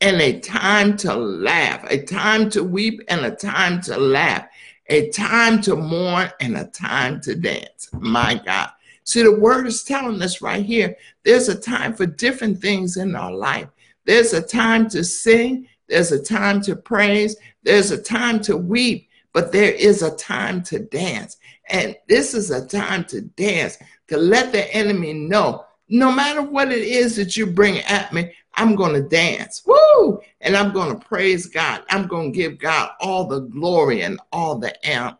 and 0.00 0.20
a 0.20 0.40
time 0.40 0.96
to 0.98 1.14
laugh, 1.14 1.84
a 1.90 2.02
time 2.02 2.48
to 2.50 2.64
weep 2.64 3.00
and 3.08 3.24
a 3.24 3.30
time 3.30 3.82
to 3.82 3.96
laugh, 3.98 4.46
a 4.88 5.10
time 5.10 5.60
to 5.62 5.76
mourn 5.76 6.30
and 6.40 6.56
a 6.56 6.64
time 6.66 7.20
to 7.22 7.34
dance. 7.34 7.88
My 7.92 8.40
God. 8.44 8.70
See, 9.04 9.22
the 9.22 9.38
word 9.38 9.66
is 9.66 9.82
telling 9.82 10.22
us 10.22 10.40
right 10.40 10.64
here 10.64 10.96
there's 11.24 11.48
a 11.48 11.58
time 11.58 11.94
for 11.94 12.06
different 12.06 12.60
things 12.60 12.96
in 12.96 13.14
our 13.14 13.32
life. 13.32 13.68
There's 14.06 14.32
a 14.32 14.42
time 14.42 14.88
to 14.90 15.04
sing, 15.04 15.68
there's 15.88 16.12
a 16.12 16.22
time 16.22 16.62
to 16.62 16.76
praise, 16.76 17.36
there's 17.62 17.90
a 17.90 18.00
time 18.00 18.40
to 18.42 18.56
weep, 18.56 19.08
but 19.32 19.52
there 19.52 19.72
is 19.72 20.02
a 20.02 20.16
time 20.16 20.62
to 20.64 20.78
dance. 20.78 21.36
And 21.68 21.96
this 22.08 22.34
is 22.34 22.50
a 22.50 22.66
time 22.66 23.04
to 23.06 23.20
dance, 23.20 23.78
to 24.08 24.16
let 24.16 24.52
the 24.52 24.72
enemy 24.74 25.12
know 25.12 25.66
no 25.90 26.12
matter 26.12 26.40
what 26.40 26.70
it 26.70 26.82
is 26.82 27.16
that 27.16 27.36
you 27.36 27.46
bring 27.46 27.78
at 27.80 28.12
me, 28.12 28.32
I'm 28.54 28.76
going 28.76 28.94
to 28.94 29.08
dance. 29.08 29.62
Woo! 29.66 30.20
And 30.40 30.56
I'm 30.56 30.72
going 30.72 30.96
to 30.96 31.06
praise 31.06 31.46
God. 31.46 31.82
I'm 31.90 32.06
going 32.06 32.32
to 32.32 32.36
give 32.36 32.58
God 32.58 32.90
all 33.00 33.26
the 33.26 33.40
glory 33.40 34.02
and 34.02 34.20
all 34.32 34.56
the 34.56 34.74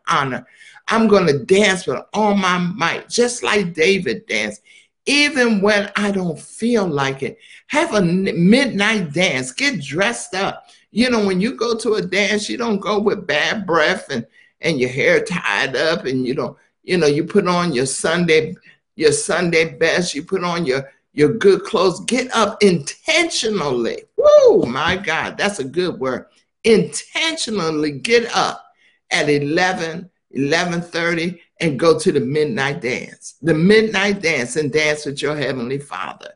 honor. 0.07 0.45
I'm 0.87 1.07
going 1.07 1.27
to 1.27 1.45
dance 1.45 1.85
with 1.85 1.99
all 2.13 2.35
my 2.35 2.57
might, 2.57 3.09
just 3.09 3.43
like 3.43 3.73
David 3.73 4.25
danced. 4.27 4.61
Even 5.05 5.61
when 5.61 5.91
I 5.95 6.11
don't 6.11 6.39
feel 6.39 6.87
like 6.87 7.23
it, 7.23 7.37
have 7.67 7.93
a 7.93 8.01
midnight 8.01 9.11
dance, 9.13 9.51
get 9.51 9.81
dressed 9.81 10.35
up. 10.35 10.67
You 10.91 11.09
know, 11.09 11.25
when 11.25 11.41
you 11.41 11.55
go 11.55 11.75
to 11.77 11.95
a 11.95 12.01
dance, 12.01 12.49
you 12.49 12.57
don't 12.57 12.79
go 12.79 12.99
with 12.99 13.27
bad 13.27 13.65
breath 13.65 14.09
and, 14.09 14.25
and 14.61 14.79
your 14.79 14.89
hair 14.89 15.23
tied 15.23 15.75
up 15.75 16.05
and 16.05 16.25
you 16.25 16.33
don't, 16.33 16.57
you 16.83 16.97
know, 16.97 17.07
you 17.07 17.23
put 17.23 17.47
on 17.47 17.73
your 17.73 17.85
Sunday 17.85 18.55
your 19.01 19.11
Sunday 19.11 19.73
best, 19.73 20.13
you 20.13 20.23
put 20.23 20.43
on 20.43 20.65
your 20.65 20.89
your 21.13 21.33
good 21.33 21.63
clothes, 21.63 21.99
get 22.05 22.33
up 22.33 22.61
intentionally. 22.63 24.03
Woo, 24.15 24.65
my 24.65 24.95
God, 24.95 25.37
that's 25.37 25.59
a 25.59 25.63
good 25.63 25.99
word. 25.99 26.27
Intentionally 26.63 27.91
get 27.91 28.33
up 28.33 28.63
at 29.11 29.27
11, 29.27 30.09
11:30 30.37 31.39
and 31.59 31.79
go 31.79 31.99
to 31.99 32.11
the 32.11 32.19
midnight 32.19 32.81
dance. 32.81 33.35
The 33.41 33.53
midnight 33.53 34.21
dance 34.21 34.55
and 34.55 34.71
dance 34.71 35.05
with 35.05 35.21
your 35.21 35.35
heavenly 35.35 35.79
Father. 35.79 36.33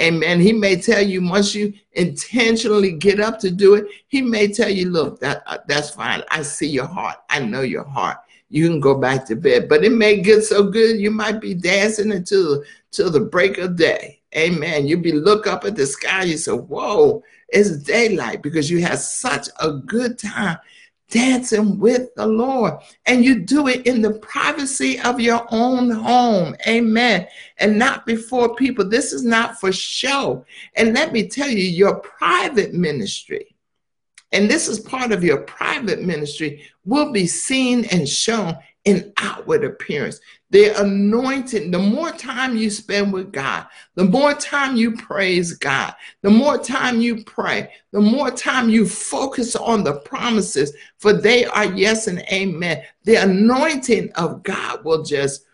Amen. 0.00 0.40
He 0.40 0.52
may 0.52 0.76
tell 0.76 1.02
you 1.02 1.26
once 1.26 1.54
you 1.54 1.72
intentionally 1.92 2.92
get 2.92 3.18
up 3.18 3.38
to 3.40 3.50
do 3.50 3.74
it, 3.74 3.86
he 4.08 4.22
may 4.22 4.48
tell 4.48 4.68
you, 4.68 4.90
look, 4.90 5.20
that 5.20 5.42
uh, 5.46 5.58
that's 5.66 5.90
fine. 5.90 6.22
I 6.30 6.42
see 6.42 6.68
your 6.68 6.86
heart. 6.86 7.16
I 7.30 7.40
know 7.40 7.62
your 7.62 7.84
heart 7.84 8.18
you 8.50 8.66
can 8.68 8.80
go 8.80 8.94
back 8.94 9.26
to 9.26 9.36
bed. 9.36 9.68
But 9.68 9.84
it 9.84 9.92
may 9.92 10.20
get 10.20 10.42
so 10.44 10.64
good 10.64 11.00
you 11.00 11.10
might 11.10 11.40
be 11.40 11.54
dancing 11.54 12.12
until 12.12 12.62
till 12.90 13.10
the 13.10 13.20
break 13.20 13.58
of 13.58 13.76
day. 13.76 14.20
Amen. 14.36 14.86
You'll 14.86 15.00
be 15.00 15.12
look 15.12 15.46
up 15.46 15.64
at 15.64 15.76
the 15.76 15.86
sky. 15.86 16.24
You 16.24 16.36
say, 16.36 16.52
"Whoa, 16.52 17.22
it's 17.48 17.78
daylight," 17.78 18.42
because 18.42 18.70
you 18.70 18.80
had 18.80 18.98
such 18.98 19.48
a 19.60 19.72
good 19.72 20.18
time 20.18 20.58
dancing 21.10 21.78
with 21.78 22.14
the 22.16 22.26
Lord. 22.26 22.74
And 23.06 23.24
you 23.24 23.40
do 23.40 23.68
it 23.68 23.86
in 23.86 24.02
the 24.02 24.14
privacy 24.14 25.00
of 25.00 25.20
your 25.20 25.46
own 25.50 25.90
home. 25.90 26.54
Amen. 26.66 27.26
And 27.58 27.78
not 27.78 28.04
before 28.04 28.54
people. 28.54 28.86
This 28.86 29.12
is 29.12 29.24
not 29.24 29.58
for 29.58 29.72
show. 29.72 30.44
And 30.74 30.94
let 30.94 31.12
me 31.12 31.26
tell 31.26 31.48
you, 31.48 31.64
your 31.64 31.96
private 31.96 32.74
ministry 32.74 33.56
and 34.32 34.50
this 34.50 34.68
is 34.68 34.80
part 34.80 35.12
of 35.12 35.24
your 35.24 35.38
private 35.38 36.02
ministry, 36.02 36.68
will 36.84 37.12
be 37.12 37.26
seen 37.26 37.84
and 37.86 38.08
shown 38.08 38.56
in 38.84 39.12
outward 39.18 39.64
appearance. 39.64 40.20
The 40.50 40.80
anointing, 40.80 41.70
the 41.70 41.78
more 41.78 42.10
time 42.10 42.56
you 42.56 42.70
spend 42.70 43.12
with 43.12 43.32
God, 43.32 43.66
the 43.96 44.04
more 44.04 44.32
time 44.32 44.76
you 44.76 44.96
praise 44.96 45.52
God, 45.52 45.94
the 46.22 46.30
more 46.30 46.56
time 46.56 47.00
you 47.00 47.22
pray, 47.24 47.70
the 47.92 48.00
more 48.00 48.30
time 48.30 48.70
you 48.70 48.88
focus 48.88 49.54
on 49.56 49.84
the 49.84 50.00
promises, 50.00 50.72
for 50.98 51.12
they 51.12 51.44
are 51.44 51.66
yes 51.66 52.06
and 52.06 52.20
amen. 52.32 52.82
The 53.04 53.16
anointing 53.16 54.10
of 54.12 54.42
God 54.42 54.84
will 54.84 55.02
just, 55.02 55.44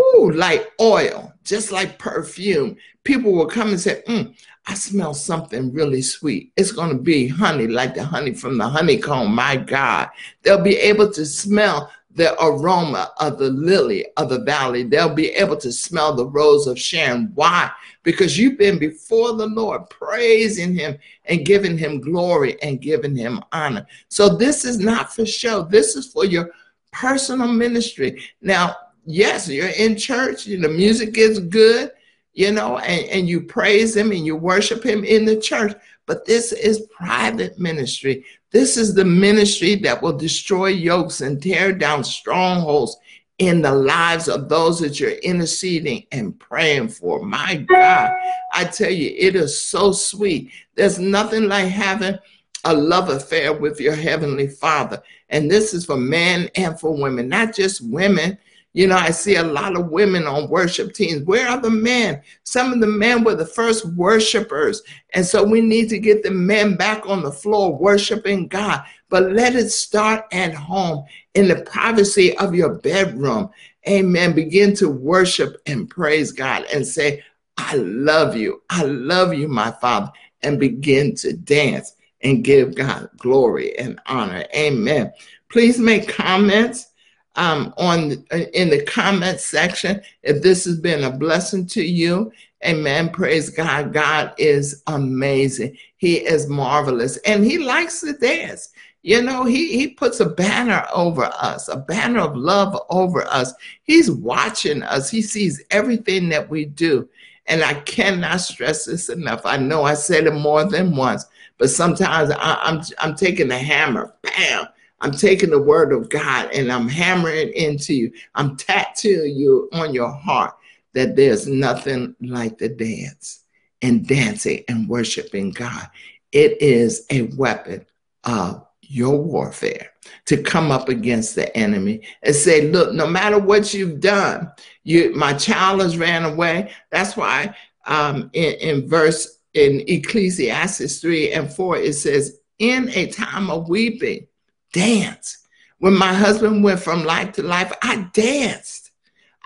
ooh, 0.00 0.32
like 0.32 0.68
oil, 0.80 1.32
just 1.44 1.70
like 1.70 1.98
perfume. 1.98 2.76
People 3.04 3.32
will 3.32 3.46
come 3.46 3.68
and 3.68 3.80
say, 3.80 4.02
mm, 4.08 4.34
I 4.70 4.74
smell 4.74 5.14
something 5.14 5.72
really 5.72 6.00
sweet. 6.00 6.52
It's 6.56 6.70
going 6.70 6.90
to 6.90 7.02
be 7.02 7.26
honey, 7.26 7.66
like 7.66 7.96
the 7.96 8.04
honey 8.04 8.34
from 8.34 8.56
the 8.56 8.68
honeycomb. 8.68 9.34
My 9.34 9.56
God. 9.56 10.10
They'll 10.42 10.62
be 10.62 10.76
able 10.76 11.10
to 11.10 11.26
smell 11.26 11.90
the 12.14 12.40
aroma 12.40 13.12
of 13.18 13.38
the 13.38 13.50
lily 13.50 14.06
of 14.16 14.28
the 14.28 14.38
valley. 14.38 14.84
They'll 14.84 15.12
be 15.12 15.30
able 15.30 15.56
to 15.56 15.72
smell 15.72 16.14
the 16.14 16.26
rose 16.26 16.68
of 16.68 16.78
Sharon. 16.78 17.32
Why? 17.34 17.68
Because 18.04 18.38
you've 18.38 18.58
been 18.58 18.78
before 18.78 19.32
the 19.32 19.48
Lord, 19.48 19.90
praising 19.90 20.76
Him 20.76 20.96
and 21.24 21.44
giving 21.44 21.76
Him 21.76 22.00
glory 22.00 22.56
and 22.62 22.80
giving 22.80 23.16
Him 23.16 23.42
honor. 23.50 23.84
So 24.06 24.28
this 24.28 24.64
is 24.64 24.78
not 24.78 25.12
for 25.12 25.26
show. 25.26 25.62
This 25.62 25.96
is 25.96 26.12
for 26.12 26.24
your 26.24 26.48
personal 26.92 27.48
ministry. 27.48 28.22
Now, 28.40 28.76
yes, 29.04 29.48
you're 29.48 29.66
in 29.66 29.96
church. 29.96 30.44
The 30.44 30.58
music 30.58 31.18
is 31.18 31.40
good, 31.40 31.90
you 32.32 32.52
know, 32.52 32.78
and, 32.78 33.06
and 33.08 33.28
you 33.28 33.40
praise 33.40 33.96
Him 33.96 34.12
and 34.12 34.24
you 34.24 34.36
worship 34.36 34.84
Him 34.84 35.04
in 35.04 35.24
the 35.24 35.40
church. 35.40 35.74
But 36.06 36.24
this 36.24 36.52
is 36.52 36.88
private 36.96 37.58
ministry. 37.58 38.24
This 38.50 38.76
is 38.76 38.94
the 38.94 39.04
ministry 39.04 39.76
that 39.76 40.02
will 40.02 40.16
destroy 40.16 40.68
yokes 40.68 41.20
and 41.20 41.40
tear 41.40 41.72
down 41.72 42.02
strongholds 42.02 42.96
in 43.38 43.62
the 43.62 43.72
lives 43.72 44.28
of 44.28 44.48
those 44.48 44.78
that 44.80 45.00
you're 45.00 45.12
interceding 45.12 46.04
and 46.12 46.38
praying 46.38 46.88
for. 46.88 47.22
My 47.24 47.56
God, 47.56 48.12
I 48.52 48.64
tell 48.64 48.90
you, 48.90 49.14
it 49.16 49.34
is 49.34 49.62
so 49.62 49.92
sweet. 49.92 50.50
There's 50.74 50.98
nothing 50.98 51.48
like 51.48 51.68
having 51.68 52.18
a 52.64 52.74
love 52.74 53.08
affair 53.08 53.54
with 53.54 53.80
your 53.80 53.94
heavenly 53.94 54.48
father. 54.48 55.02
And 55.30 55.50
this 55.50 55.72
is 55.72 55.86
for 55.86 55.96
men 55.96 56.50
and 56.54 56.78
for 56.78 56.94
women, 56.94 57.28
not 57.28 57.54
just 57.54 57.80
women 57.88 58.36
you 58.72 58.86
know, 58.86 58.96
I 58.96 59.10
see 59.10 59.36
a 59.36 59.42
lot 59.42 59.76
of 59.76 59.90
women 59.90 60.26
on 60.26 60.48
worship 60.48 60.94
teams. 60.94 61.24
Where 61.24 61.48
are 61.48 61.60
the 61.60 61.70
men? 61.70 62.22
Some 62.44 62.72
of 62.72 62.80
the 62.80 62.86
men 62.86 63.24
were 63.24 63.34
the 63.34 63.46
first 63.46 63.84
worshipers. 63.84 64.82
And 65.12 65.26
so 65.26 65.42
we 65.42 65.60
need 65.60 65.88
to 65.88 65.98
get 65.98 66.22
the 66.22 66.30
men 66.30 66.76
back 66.76 67.08
on 67.08 67.22
the 67.22 67.32
floor 67.32 67.76
worshiping 67.76 68.46
God. 68.46 68.84
But 69.08 69.32
let 69.32 69.56
it 69.56 69.70
start 69.70 70.24
at 70.32 70.54
home 70.54 71.04
in 71.34 71.48
the 71.48 71.62
privacy 71.62 72.36
of 72.38 72.54
your 72.54 72.74
bedroom. 72.74 73.50
Amen. 73.88 74.34
Begin 74.34 74.76
to 74.76 74.88
worship 74.88 75.56
and 75.66 75.90
praise 75.90 76.30
God 76.30 76.64
and 76.72 76.86
say, 76.86 77.24
I 77.56 77.74
love 77.74 78.36
you. 78.36 78.62
I 78.70 78.84
love 78.84 79.34
you, 79.34 79.48
my 79.48 79.72
Father. 79.72 80.12
And 80.42 80.60
begin 80.60 81.16
to 81.16 81.32
dance 81.32 81.96
and 82.22 82.44
give 82.44 82.76
God 82.76 83.10
glory 83.16 83.76
and 83.78 84.00
honor. 84.06 84.44
Amen. 84.54 85.12
Please 85.50 85.78
make 85.78 86.08
comments 86.08 86.89
um, 87.36 87.72
on 87.78 88.24
in 88.54 88.70
the 88.70 88.84
comment 88.86 89.40
section 89.40 90.00
if 90.22 90.42
this 90.42 90.64
has 90.64 90.78
been 90.78 91.04
a 91.04 91.10
blessing 91.10 91.66
to 91.66 91.82
you. 91.82 92.32
Amen. 92.64 93.08
Praise 93.08 93.48
God. 93.48 93.92
God 93.92 94.34
is 94.36 94.82
amazing. 94.86 95.76
He 95.96 96.16
is 96.16 96.48
marvelous 96.48 97.16
and 97.18 97.44
he 97.44 97.58
likes 97.58 98.00
to 98.00 98.12
dance. 98.12 98.70
You 99.02 99.22
know, 99.22 99.44
he, 99.44 99.78
he 99.78 99.88
puts 99.88 100.20
a 100.20 100.28
banner 100.28 100.86
over 100.92 101.24
us, 101.24 101.68
a 101.68 101.78
banner 101.78 102.20
of 102.20 102.36
love 102.36 102.78
over 102.90 103.22
us. 103.24 103.54
He's 103.82 104.10
watching 104.10 104.82
us. 104.82 105.08
He 105.08 105.22
sees 105.22 105.64
everything 105.70 106.28
that 106.28 106.50
we 106.50 106.66
do. 106.66 107.08
And 107.46 107.62
I 107.64 107.74
cannot 107.74 108.42
stress 108.42 108.84
this 108.84 109.08
enough. 109.08 109.46
I 109.46 109.56
know 109.56 109.84
I 109.84 109.94
said 109.94 110.26
it 110.26 110.34
more 110.34 110.64
than 110.64 110.94
once, 110.94 111.24
but 111.56 111.70
sometimes 111.70 112.30
I, 112.30 112.58
I'm, 112.60 112.82
I'm 112.98 113.16
taking 113.16 113.48
the 113.48 113.58
hammer, 113.58 114.14
bam, 114.22 114.66
I'm 115.00 115.12
taking 115.12 115.50
the 115.50 115.60
word 115.60 115.92
of 115.92 116.08
God 116.08 116.50
and 116.52 116.70
I'm 116.70 116.88
hammering 116.88 117.52
into 117.54 117.94
you. 117.94 118.12
I'm 118.34 118.56
tattooing 118.56 119.34
you 119.34 119.68
on 119.72 119.94
your 119.94 120.10
heart 120.10 120.54
that 120.94 121.16
there's 121.16 121.46
nothing 121.46 122.14
like 122.20 122.58
the 122.58 122.68
dance 122.68 123.44
and 123.82 124.06
dancing 124.06 124.64
and 124.68 124.88
worshiping 124.88 125.50
God. 125.50 125.88
It 126.32 126.60
is 126.60 127.06
a 127.10 127.22
weapon 127.22 127.86
of 128.24 128.66
your 128.82 129.18
warfare 129.18 129.90
to 130.26 130.42
come 130.42 130.70
up 130.70 130.88
against 130.88 131.34
the 131.34 131.56
enemy 131.56 132.02
and 132.22 132.34
say, 132.34 132.70
look, 132.70 132.92
no 132.92 133.06
matter 133.06 133.38
what 133.38 133.72
you've 133.72 134.00
done, 134.00 134.50
you 134.82 135.14
my 135.14 135.32
child 135.32 135.80
has 135.80 135.96
ran 135.96 136.24
away. 136.24 136.72
That's 136.90 137.16
why 137.16 137.54
um, 137.86 138.30
in, 138.32 138.54
in 138.54 138.88
verse 138.88 139.38
in 139.54 139.82
Ecclesiastes 139.88 141.00
3 141.00 141.32
and 141.32 141.52
4, 141.52 141.76
it 141.78 141.94
says, 141.94 142.38
in 142.58 142.88
a 142.90 143.06
time 143.06 143.50
of 143.50 143.68
weeping, 143.68 144.26
dance. 144.72 145.46
When 145.78 145.94
my 145.94 146.12
husband 146.12 146.62
went 146.62 146.80
from 146.80 147.04
life 147.04 147.32
to 147.32 147.42
life, 147.42 147.72
I 147.82 148.08
danced. 148.12 148.90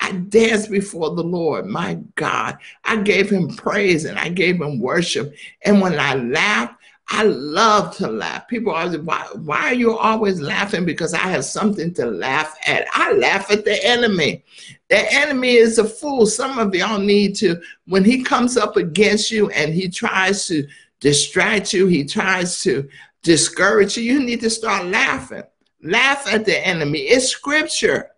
I 0.01 0.13
danced 0.13 0.71
before 0.71 1.15
the 1.15 1.23
Lord. 1.23 1.67
My 1.67 1.99
God, 2.17 2.59
I 2.85 2.97
gave 2.97 3.31
him 3.31 3.55
praise 3.57 4.05
and 4.05 4.19
I 4.19 4.29
gave 4.29 4.61
him 4.61 4.81
worship. 4.81 5.35
And 5.65 5.81
when 5.81 5.99
I 5.99 6.15
laughed, 6.15 6.75
I 7.09 7.23
love 7.25 7.95
to 7.99 8.09
laugh. 8.09 8.49
People 8.49 8.73
always, 8.73 8.99
why, 8.99 9.27
why 9.35 9.61
are 9.61 9.75
you 9.75 9.97
always 9.97 10.41
laughing? 10.41 10.85
Because 10.85 11.13
I 11.13 11.19
have 11.19 11.45
something 11.45 11.93
to 11.95 12.07
laugh 12.07 12.57
at. 12.67 12.87
I 12.93 13.13
laugh 13.13 13.51
at 13.51 13.65
the 13.65 13.85
enemy. 13.87 14.43
The 14.89 15.13
enemy 15.13 15.55
is 15.55 15.79
a 15.79 15.85
fool. 15.85 16.27
Some 16.27 16.59
of 16.59 16.75
y'all 16.75 16.99
need 16.99 17.37
to, 17.37 17.61
when 17.87 18.05
he 18.05 18.23
comes 18.23 18.57
up 18.57 18.77
against 18.77 19.31
you 19.31 19.51
and 19.51 19.75
he 19.75 19.89
tries 19.89 20.47
to 20.49 20.67
distract 21.01 21.73
you, 21.73 21.87
he 21.87 22.05
tries 22.05 22.61
to 22.63 22.89
discourage 23.25 23.97
you, 23.97 24.05
you 24.05 24.23
need 24.23 24.41
to 24.43 24.51
start 24.51 24.87
laughing. 24.87 25.43
Laugh 25.83 26.33
at 26.33 26.45
the 26.45 26.65
enemy. 26.65 27.01
It's 27.01 27.29
scripture. 27.29 28.11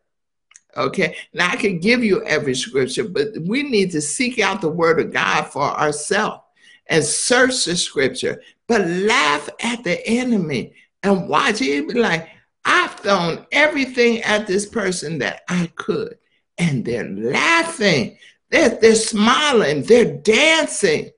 Okay. 0.76 1.16
Now 1.32 1.50
I 1.50 1.56
can 1.56 1.80
give 1.80 2.04
you 2.04 2.22
every 2.24 2.54
scripture, 2.54 3.08
but 3.08 3.28
we 3.40 3.62
need 3.62 3.90
to 3.92 4.00
seek 4.02 4.38
out 4.38 4.60
the 4.60 4.68
word 4.68 5.00
of 5.00 5.12
God 5.12 5.44
for 5.44 5.62
ourselves 5.62 6.42
and 6.88 7.02
search 7.02 7.64
the 7.64 7.76
scripture. 7.76 8.42
But 8.68 8.86
laugh 8.86 9.48
at 9.60 9.82
the 9.84 10.06
enemy 10.06 10.74
and 11.02 11.28
watch 11.28 11.62
it. 11.62 11.88
Be 11.88 11.94
like, 11.94 12.28
I've 12.64 12.94
thrown 12.96 13.46
everything 13.52 14.22
at 14.22 14.46
this 14.46 14.66
person 14.66 15.18
that 15.18 15.42
I 15.48 15.70
could. 15.76 16.18
And 16.58 16.84
they're 16.84 17.08
laughing. 17.08 18.18
They're, 18.50 18.70
they're 18.80 18.94
smiling. 18.96 19.82
They're 19.82 20.16
dancing 20.18 21.10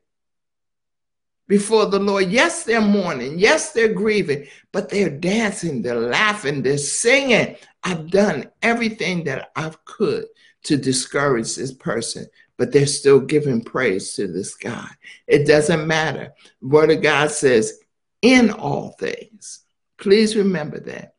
before 1.48 1.86
the 1.86 1.98
Lord. 1.98 2.30
Yes, 2.30 2.62
they're 2.62 2.80
mourning. 2.80 3.38
Yes, 3.38 3.72
they're 3.72 3.92
grieving, 3.92 4.46
but 4.72 4.88
they're 4.88 5.10
dancing, 5.10 5.82
they're 5.82 5.94
laughing, 5.98 6.62
they're 6.62 6.78
singing. 6.78 7.56
I've 7.82 8.10
done 8.10 8.50
everything 8.62 9.24
that 9.24 9.50
I 9.56 9.72
could 9.84 10.26
to 10.64 10.76
discourage 10.76 11.56
this 11.56 11.72
person, 11.72 12.26
but 12.58 12.70
they're 12.70 12.86
still 12.86 13.20
giving 13.20 13.62
praise 13.62 14.12
to 14.14 14.28
this 14.28 14.54
God. 14.54 14.88
It 15.26 15.46
doesn't 15.46 15.86
matter. 15.86 16.32
Word 16.60 16.90
of 16.90 17.02
God 17.02 17.30
says, 17.30 17.80
in 18.20 18.50
all 18.50 18.90
things, 18.98 19.60
please 19.96 20.36
remember 20.36 20.80
that. 20.80 21.14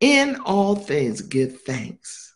In 0.00 0.36
all 0.44 0.76
things, 0.76 1.20
give 1.22 1.62
thanks 1.62 2.34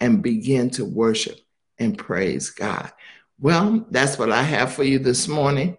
and 0.00 0.22
begin 0.22 0.70
to 0.70 0.84
worship 0.84 1.38
and 1.78 1.98
praise 1.98 2.50
God. 2.50 2.90
Well, 3.38 3.86
that's 3.90 4.18
what 4.18 4.32
I 4.32 4.42
have 4.42 4.72
for 4.72 4.84
you 4.84 4.98
this 4.98 5.28
morning. 5.28 5.76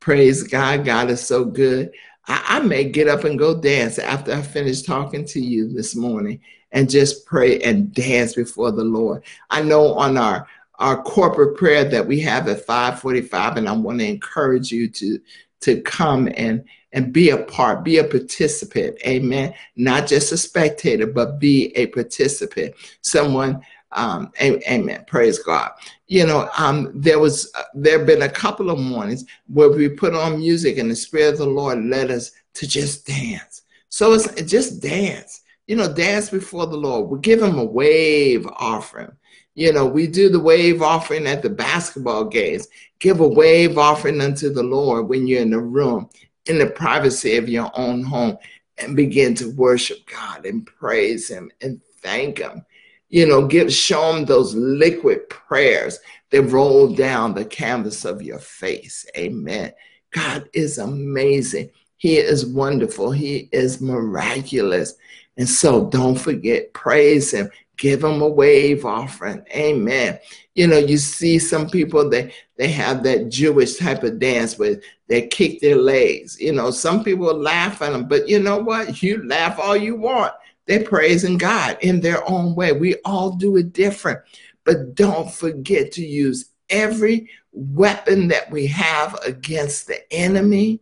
Praise 0.00 0.42
God. 0.42 0.84
God 0.84 1.10
is 1.10 1.24
so 1.24 1.44
good. 1.44 1.92
I, 2.26 2.44
I, 2.48 2.60
may 2.60 2.84
get 2.84 3.08
up 3.08 3.24
and 3.24 3.38
go 3.38 3.60
dance 3.60 3.98
after 3.98 4.32
I 4.32 4.40
finish 4.40 4.82
talking 4.82 5.24
to 5.26 5.40
you 5.40 5.72
this 5.72 5.94
morning 5.94 6.40
and 6.72 6.88
just 6.88 7.26
pray 7.26 7.60
and 7.60 7.92
dance 7.92 8.34
before 8.34 8.72
the 8.72 8.84
Lord. 8.84 9.22
I 9.50 9.62
know 9.62 9.94
on 9.94 10.16
our 10.16 10.46
our 10.76 11.02
corporate 11.02 11.58
prayer 11.58 11.84
that 11.84 12.06
we 12.06 12.20
have 12.20 12.48
at 12.48 12.64
545 12.64 13.58
and 13.58 13.68
I 13.68 13.72
want 13.72 13.98
to 13.98 14.06
encourage 14.06 14.72
you 14.72 14.88
to 14.88 15.20
to 15.62 15.80
come 15.82 16.30
and 16.34 16.64
and 16.92 17.12
be 17.12 17.30
a 17.30 17.38
part, 17.38 17.84
be 17.84 17.98
a 17.98 18.04
participant. 18.04 18.98
Amen. 19.06 19.54
Not 19.76 20.08
just 20.08 20.32
a 20.32 20.36
spectator, 20.38 21.06
but 21.06 21.38
be 21.38 21.76
a 21.76 21.86
participant. 21.86 22.74
Someone 23.02 23.60
um, 23.92 24.32
amen. 24.40 25.04
Praise 25.06 25.38
God. 25.40 25.72
You 26.06 26.26
know, 26.26 26.48
um, 26.56 26.92
there 26.94 27.18
was 27.18 27.50
uh, 27.56 27.62
there 27.74 28.04
been 28.04 28.22
a 28.22 28.28
couple 28.28 28.70
of 28.70 28.78
mornings 28.78 29.24
where 29.48 29.70
we 29.70 29.88
put 29.88 30.14
on 30.14 30.38
music 30.38 30.78
and 30.78 30.90
the 30.90 30.96
Spirit 30.96 31.32
of 31.32 31.38
the 31.38 31.46
Lord 31.46 31.84
led 31.84 32.10
us 32.10 32.30
to 32.54 32.66
just 32.66 33.06
dance. 33.06 33.62
So 33.88 34.12
it's 34.12 34.42
just 34.42 34.82
dance. 34.82 35.42
You 35.66 35.76
know, 35.76 35.92
dance 35.92 36.30
before 36.30 36.66
the 36.66 36.76
Lord. 36.76 37.10
We 37.10 37.18
give 37.20 37.42
Him 37.42 37.58
a 37.58 37.64
wave 37.64 38.46
offering. 38.56 39.12
You 39.54 39.72
know, 39.72 39.86
we 39.86 40.06
do 40.06 40.28
the 40.28 40.40
wave 40.40 40.82
offering 40.82 41.26
at 41.26 41.42
the 41.42 41.50
basketball 41.50 42.24
games. 42.24 42.68
Give 43.00 43.20
a 43.20 43.28
wave 43.28 43.76
offering 43.76 44.20
unto 44.20 44.52
the 44.52 44.62
Lord 44.62 45.08
when 45.08 45.26
you're 45.26 45.42
in 45.42 45.50
the 45.50 45.60
room, 45.60 46.08
in 46.46 46.58
the 46.58 46.66
privacy 46.66 47.36
of 47.36 47.48
your 47.48 47.70
own 47.74 48.04
home, 48.04 48.38
and 48.78 48.96
begin 48.96 49.34
to 49.34 49.50
worship 49.52 49.98
God 50.06 50.46
and 50.46 50.64
praise 50.64 51.28
Him 51.28 51.50
and 51.60 51.80
thank 52.00 52.38
Him 52.38 52.64
You 53.10 53.26
know, 53.26 53.46
give 53.46 53.72
show 53.72 54.12
them 54.14 54.24
those 54.24 54.54
liquid 54.54 55.28
prayers 55.28 55.98
that 56.30 56.42
roll 56.42 56.94
down 56.94 57.34
the 57.34 57.44
canvas 57.44 58.04
of 58.04 58.22
your 58.22 58.38
face. 58.38 59.04
Amen. 59.16 59.72
God 60.12 60.48
is 60.52 60.78
amazing. 60.78 61.70
He 61.96 62.16
is 62.16 62.46
wonderful. 62.46 63.10
He 63.10 63.48
is 63.52 63.80
miraculous. 63.80 64.94
And 65.36 65.48
so 65.48 65.88
don't 65.90 66.18
forget, 66.18 66.72
praise 66.72 67.32
him. 67.32 67.50
Give 67.76 68.04
him 68.04 68.20
a 68.20 68.28
wave 68.28 68.84
offering. 68.84 69.44
Amen. 69.54 70.18
You 70.54 70.66
know, 70.66 70.78
you 70.78 70.98
see 70.98 71.38
some 71.38 71.68
people 71.68 72.08
they 72.10 72.32
they 72.58 72.68
have 72.68 73.02
that 73.04 73.30
Jewish 73.30 73.76
type 73.76 74.02
of 74.02 74.18
dance 74.18 74.58
where 74.58 74.80
they 75.08 75.28
kick 75.28 75.60
their 75.60 75.76
legs. 75.76 76.38
You 76.38 76.52
know, 76.52 76.70
some 76.70 77.02
people 77.02 77.34
laugh 77.34 77.80
at 77.80 77.92
them, 77.92 78.06
but 78.06 78.28
you 78.28 78.38
know 78.38 78.58
what? 78.58 79.02
You 79.02 79.26
laugh 79.26 79.58
all 79.58 79.76
you 79.76 79.96
want. 79.96 80.34
They're 80.66 80.84
praising 80.84 81.38
God 81.38 81.78
in 81.80 82.00
their 82.00 82.28
own 82.28 82.54
way. 82.54 82.72
We 82.72 82.96
all 83.04 83.32
do 83.32 83.56
it 83.56 83.72
different. 83.72 84.20
But 84.64 84.94
don't 84.94 85.30
forget 85.30 85.92
to 85.92 86.04
use 86.04 86.50
every 86.68 87.30
weapon 87.52 88.28
that 88.28 88.50
we 88.50 88.66
have 88.68 89.18
against 89.24 89.86
the 89.86 90.00
enemy 90.12 90.80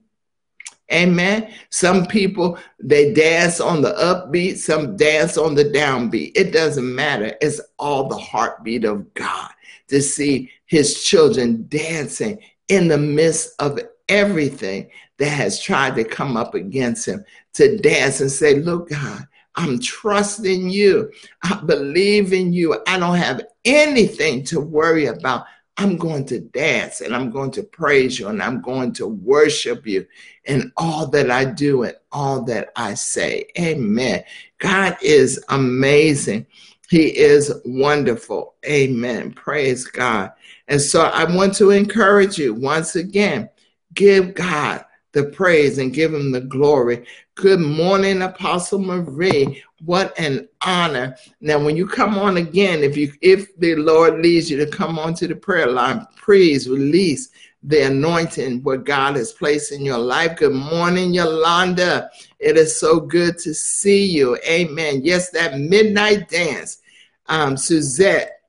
Amen. 0.91 1.53
Some 1.69 2.07
people 2.07 2.59
they 2.81 3.13
dance 3.13 3.61
on 3.61 3.83
the 3.83 3.93
upbeat, 3.93 4.57
some 4.57 4.97
dance 4.97 5.37
on 5.37 5.55
the 5.55 5.65
downbeat. 5.67 6.33
It 6.35 6.51
doesn't 6.51 6.95
matter. 6.95 7.37
It's 7.43 7.61
all 7.79 8.09
the 8.09 8.17
heartbeat 8.17 8.85
of 8.85 9.13
God 9.13 9.51
to 9.89 10.01
see 10.01 10.51
his 10.65 11.03
children 11.05 11.67
dancing 11.69 12.39
in 12.69 12.89
the 12.89 12.97
midst 12.97 13.55
of 13.59 13.79
everything 14.09 14.91
that 15.19 15.29
has 15.29 15.61
tried 15.61 15.95
to 15.97 16.05
come 16.05 16.39
up 16.39 16.55
against 16.55 17.07
him 17.07 17.23
to 17.55 17.77
dance 17.79 18.23
and 18.23 18.33
say, 18.33 18.55
Look, 18.55 18.89
God, 18.89 19.28
I'm 19.59 19.81
trusting 19.81 20.71
you. 20.71 21.11
I 21.43 21.61
believe 21.67 22.33
in 22.33 22.53
you. 22.53 22.81
I 22.87 22.97
don't 22.97 23.17
have 23.17 23.43
anything 23.65 24.45
to 24.45 24.61
worry 24.61 25.07
about. 25.07 25.47
I'm 25.77 25.97
going 25.97 26.27
to 26.27 26.39
dance 26.39 27.01
and 27.01 27.15
I'm 27.15 27.31
going 27.31 27.51
to 27.53 27.65
praise 27.65 28.21
you 28.21 28.29
and 28.29 28.41
I'm 28.41 28.63
going 28.63 28.93
to 28.95 29.09
worship 29.09 29.85
you 29.85 30.07
in 30.45 30.73
all 30.77 31.09
that 31.09 31.31
I 31.31 31.45
do 31.45 31.83
and 31.83 31.97
all 32.13 32.43
that 32.45 32.71
I 32.77 32.95
say. 32.95 33.49
Amen. 33.59 34.23
God 34.59 34.97
is 35.03 35.45
amazing. 35.49 36.47
He 36.89 37.17
is 37.19 37.53
wonderful. 37.65 38.55
Amen. 38.65 39.33
Praise 39.33 39.85
God. 39.85 40.33
And 40.69 40.81
so 40.81 41.03
I 41.03 41.25
want 41.25 41.55
to 41.57 41.71
encourage 41.71 42.39
you 42.39 42.55
once 42.55 42.95
again 42.95 43.51
give 43.95 44.35
God 44.35 44.85
the 45.13 45.25
praise 45.25 45.79
and 45.79 45.95
give 45.95 46.13
him 46.13 46.31
the 46.31 46.41
glory. 46.41 47.07
Good 47.35 47.61
morning, 47.61 48.23
Apostle 48.23 48.79
Marie. 48.79 49.63
What 49.85 50.19
an 50.19 50.49
honor. 50.63 51.17
Now, 51.41 51.59
when 51.59 51.77
you 51.77 51.87
come 51.87 52.19
on 52.19 52.37
again, 52.37 52.83
if 52.83 52.97
you 52.97 53.13
if 53.21 53.57
the 53.59 53.77
Lord 53.77 54.21
leads 54.21 54.51
you 54.51 54.57
to 54.59 54.67
come 54.71 54.99
on 54.99 55.15
to 55.15 55.29
the 55.29 55.37
prayer 55.37 55.69
line, 55.71 56.07
please 56.21 56.69
release 56.69 57.31
the 57.63 57.87
anointing 57.87 58.63
what 58.63 58.85
God 58.85 59.17
has 59.17 59.33
placed 59.33 59.73
in 59.73 59.85
your 59.85 59.99
life. 59.99 60.37
Good 60.37 60.55
morning, 60.55 61.13
Yolanda. 61.13 62.11
It 62.39 62.57
is 62.57 62.79
so 62.79 63.01
good 63.01 63.39
to 63.39 63.53
see 63.55 64.05
you. 64.05 64.37
Amen. 64.49 65.01
Yes, 65.03 65.31
that 65.31 65.59
midnight 65.59 66.29
dance. 66.29 66.81
Um, 67.27 67.57
Suzette, 67.57 68.41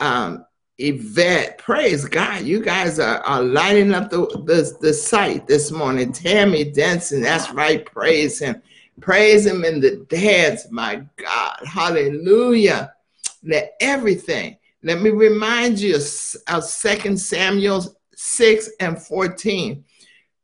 um, 0.00 0.44
Yvette, 0.78 1.58
praise 1.58 2.04
God. 2.04 2.42
You 2.42 2.60
guys 2.60 2.98
are, 2.98 3.18
are 3.20 3.42
lighting 3.42 3.94
up 3.94 4.10
the, 4.10 4.26
the, 4.44 4.76
the 4.80 4.92
site 4.92 5.46
this 5.46 5.70
morning. 5.70 6.12
Tammy 6.12 6.64
dancing, 6.64 7.20
that's 7.20 7.52
right. 7.52 7.84
Praise 7.86 8.40
him. 8.40 8.60
Praise 9.00 9.46
him 9.46 9.64
in 9.64 9.80
the 9.80 10.04
dance, 10.08 10.66
my 10.70 11.04
God. 11.16 11.58
Hallelujah. 11.64 12.92
Let 13.44 13.74
everything. 13.80 14.56
Let 14.82 15.00
me 15.00 15.10
remind 15.10 15.78
you 15.78 15.96
of, 15.96 16.64
Second 16.64 17.18
Samuel 17.18 17.84
6 18.14 18.70
and 18.80 19.00
14. 19.00 19.84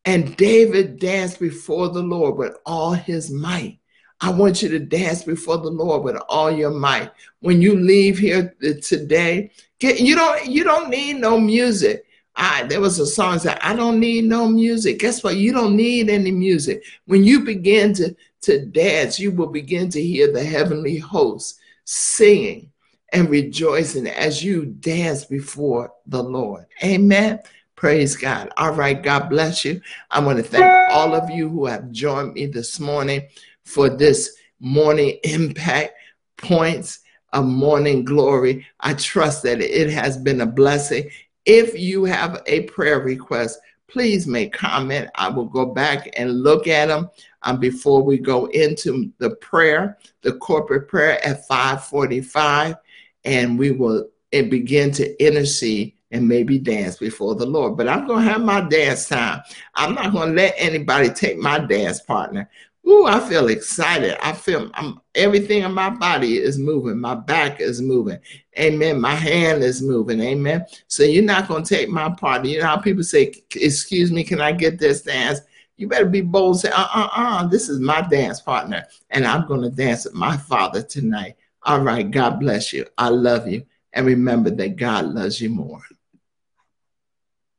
And 0.05 0.37
David 0.37 0.99
danced 0.99 1.40
before 1.40 1.88
the 1.88 2.03
Lord 2.03 2.37
with 2.37 2.57
all 2.64 2.93
his 2.93 3.31
might. 3.31 3.80
I 4.20 4.30
want 4.30 4.62
you 4.62 4.68
to 4.68 4.78
dance 4.78 5.22
before 5.22 5.59
the 5.59 5.70
Lord 5.70 6.04
with 6.04 6.16
all 6.28 6.50
your 6.50 6.70
might. 6.70 7.11
When 7.40 7.62
you 7.62 7.76
leave 7.76 8.18
here 8.18 8.54
today, 8.83 9.50
get, 9.78 10.00
you 10.00 10.14
don't 10.14 10.46
you 10.46 10.62
don't 10.64 10.90
need 10.90 11.14
no 11.14 11.38
music. 11.38 12.04
I, 12.37 12.62
there 12.64 12.80
was 12.80 12.98
a 12.98 13.06
song 13.06 13.38
that 13.38 13.64
I 13.64 13.74
don't 13.74 14.00
need 14.00 14.24
no 14.24 14.48
music. 14.48 14.98
Guess 14.98 15.22
what? 15.22 15.37
You 15.37 15.52
don't 15.52 15.76
need 15.76 16.09
any 16.09 16.30
music. 16.30 16.83
When 17.06 17.24
you 17.24 17.40
begin 17.40 17.92
to, 17.94 18.14
to 18.42 18.64
dance, 18.66 19.18
you 19.18 19.30
will 19.30 19.48
begin 19.48 19.90
to 19.90 20.02
hear 20.02 20.33
the 20.33 20.44
heavenly 20.44 20.96
hosts 20.96 21.59
singing 21.85 22.70
and 23.12 23.28
rejoicing 23.28 24.06
as 24.06 24.44
you 24.44 24.66
dance 24.66 25.24
before 25.24 25.92
the 26.06 26.22
Lord. 26.22 26.66
Amen. 26.83 27.40
Praise 27.74 28.16
God. 28.16 28.50
All 28.56 28.72
right. 28.72 29.02
God 29.02 29.28
bless 29.28 29.64
you. 29.64 29.80
I 30.11 30.20
want 30.20 30.38
to 30.38 30.44
thank 30.44 30.70
all 30.90 31.14
of 31.14 31.30
you 31.30 31.48
who 31.48 31.66
have 31.66 31.90
joined 31.90 32.35
me 32.35 32.46
this 32.46 32.78
morning 32.78 33.22
for 33.70 33.88
this 33.88 34.37
morning 34.61 35.18
impact 35.24 35.94
points 36.37 37.00
of 37.33 37.46
morning 37.46 38.04
glory. 38.04 38.66
I 38.80 38.94
trust 38.94 39.42
that 39.44 39.61
it 39.61 39.90
has 39.90 40.16
been 40.18 40.40
a 40.40 40.46
blessing. 40.46 41.11
If 41.46 41.78
you 41.78 42.04
have 42.04 42.42
a 42.46 42.62
prayer 42.62 43.00
request, 43.00 43.59
please 43.88 44.26
make 44.26 44.52
comment. 44.52 45.11
I 45.14 45.28
will 45.28 45.46
go 45.46 45.66
back 45.66 46.11
and 46.16 46.42
look 46.42 46.66
at 46.66 46.87
them 46.87 47.11
um, 47.42 47.59
before 47.59 48.02
we 48.02 48.18
go 48.18 48.46
into 48.46 49.12
the 49.18 49.30
prayer, 49.37 49.98
the 50.22 50.35
corporate 50.35 50.88
prayer 50.88 51.24
at 51.26 51.46
545, 51.46 52.76
and 53.24 53.59
we 53.59 53.70
will 53.70 54.09
begin 54.33 54.90
to 54.92 55.24
intercede 55.24 55.94
and 56.12 56.26
maybe 56.26 56.59
dance 56.59 56.96
before 56.96 57.35
the 57.35 57.46
Lord. 57.46 57.76
But 57.76 57.88
I'm 57.88 58.06
going 58.06 58.24
to 58.24 58.30
have 58.30 58.42
my 58.42 58.61
dance 58.62 59.09
time. 59.09 59.42
I'm 59.74 59.94
not 59.94 60.12
going 60.12 60.30
to 60.30 60.35
let 60.35 60.54
anybody 60.56 61.11
take 61.11 61.38
my 61.38 61.59
dance 61.59 62.00
partner. 62.00 62.48
Ooh, 62.88 63.07
I 63.07 63.21
feel 63.21 63.49
excited. 63.49 64.16
I 64.25 64.33
feel 64.33 64.71
I'm, 64.75 65.01
everything 65.14 65.62
in 65.62 65.73
my 65.73 65.90
body 65.90 66.38
is 66.38 66.59
moving. 66.59 66.99
My 66.99 67.14
back 67.14 67.61
is 67.61 67.83
moving. 67.83 68.19
Amen. 68.59 69.01
My 69.01 69.14
hand 69.14 69.62
is 69.62 69.83
moving. 69.83 70.21
Amen. 70.21 70.64
So 70.88 71.03
you're 71.03 71.23
not 71.23 71.47
going 71.47 71.62
to 71.62 71.75
take 71.75 71.88
my 71.88 72.11
part. 72.11 72.45
You 72.45 72.61
know 72.61 72.66
how 72.66 72.79
people 72.79 73.03
say, 73.03 73.35
Excuse 73.55 74.11
me, 74.11 74.25
can 74.25 74.40
I 74.40 74.53
get 74.53 74.79
this 74.79 75.03
dance? 75.03 75.40
You 75.77 75.88
better 75.88 76.07
be 76.07 76.23
bold 76.23 76.55
and 76.55 76.61
say, 76.61 76.71
Uh 76.71 76.88
uh 76.95 77.09
uh, 77.12 77.47
this 77.47 77.69
is 77.69 77.81
my 77.81 78.01
dance 78.01 78.40
partner. 78.40 78.85
And 79.11 79.27
I'm 79.27 79.47
going 79.47 79.62
to 79.62 79.71
dance 79.71 80.05
with 80.07 80.14
my 80.14 80.37
father 80.37 80.83
tonight. 80.83 81.37
All 81.64 81.81
right. 81.81 82.11
God 82.11 82.40
bless 82.40 82.73
you. 82.73 82.87
I 82.97 83.11
love 83.11 83.47
you. 83.47 83.64
And 83.93 84.07
remember 84.07 84.51
that 84.51 84.77
God 84.77 85.07
loves 85.07 85.40
you 85.40 85.51
more. 85.51 85.83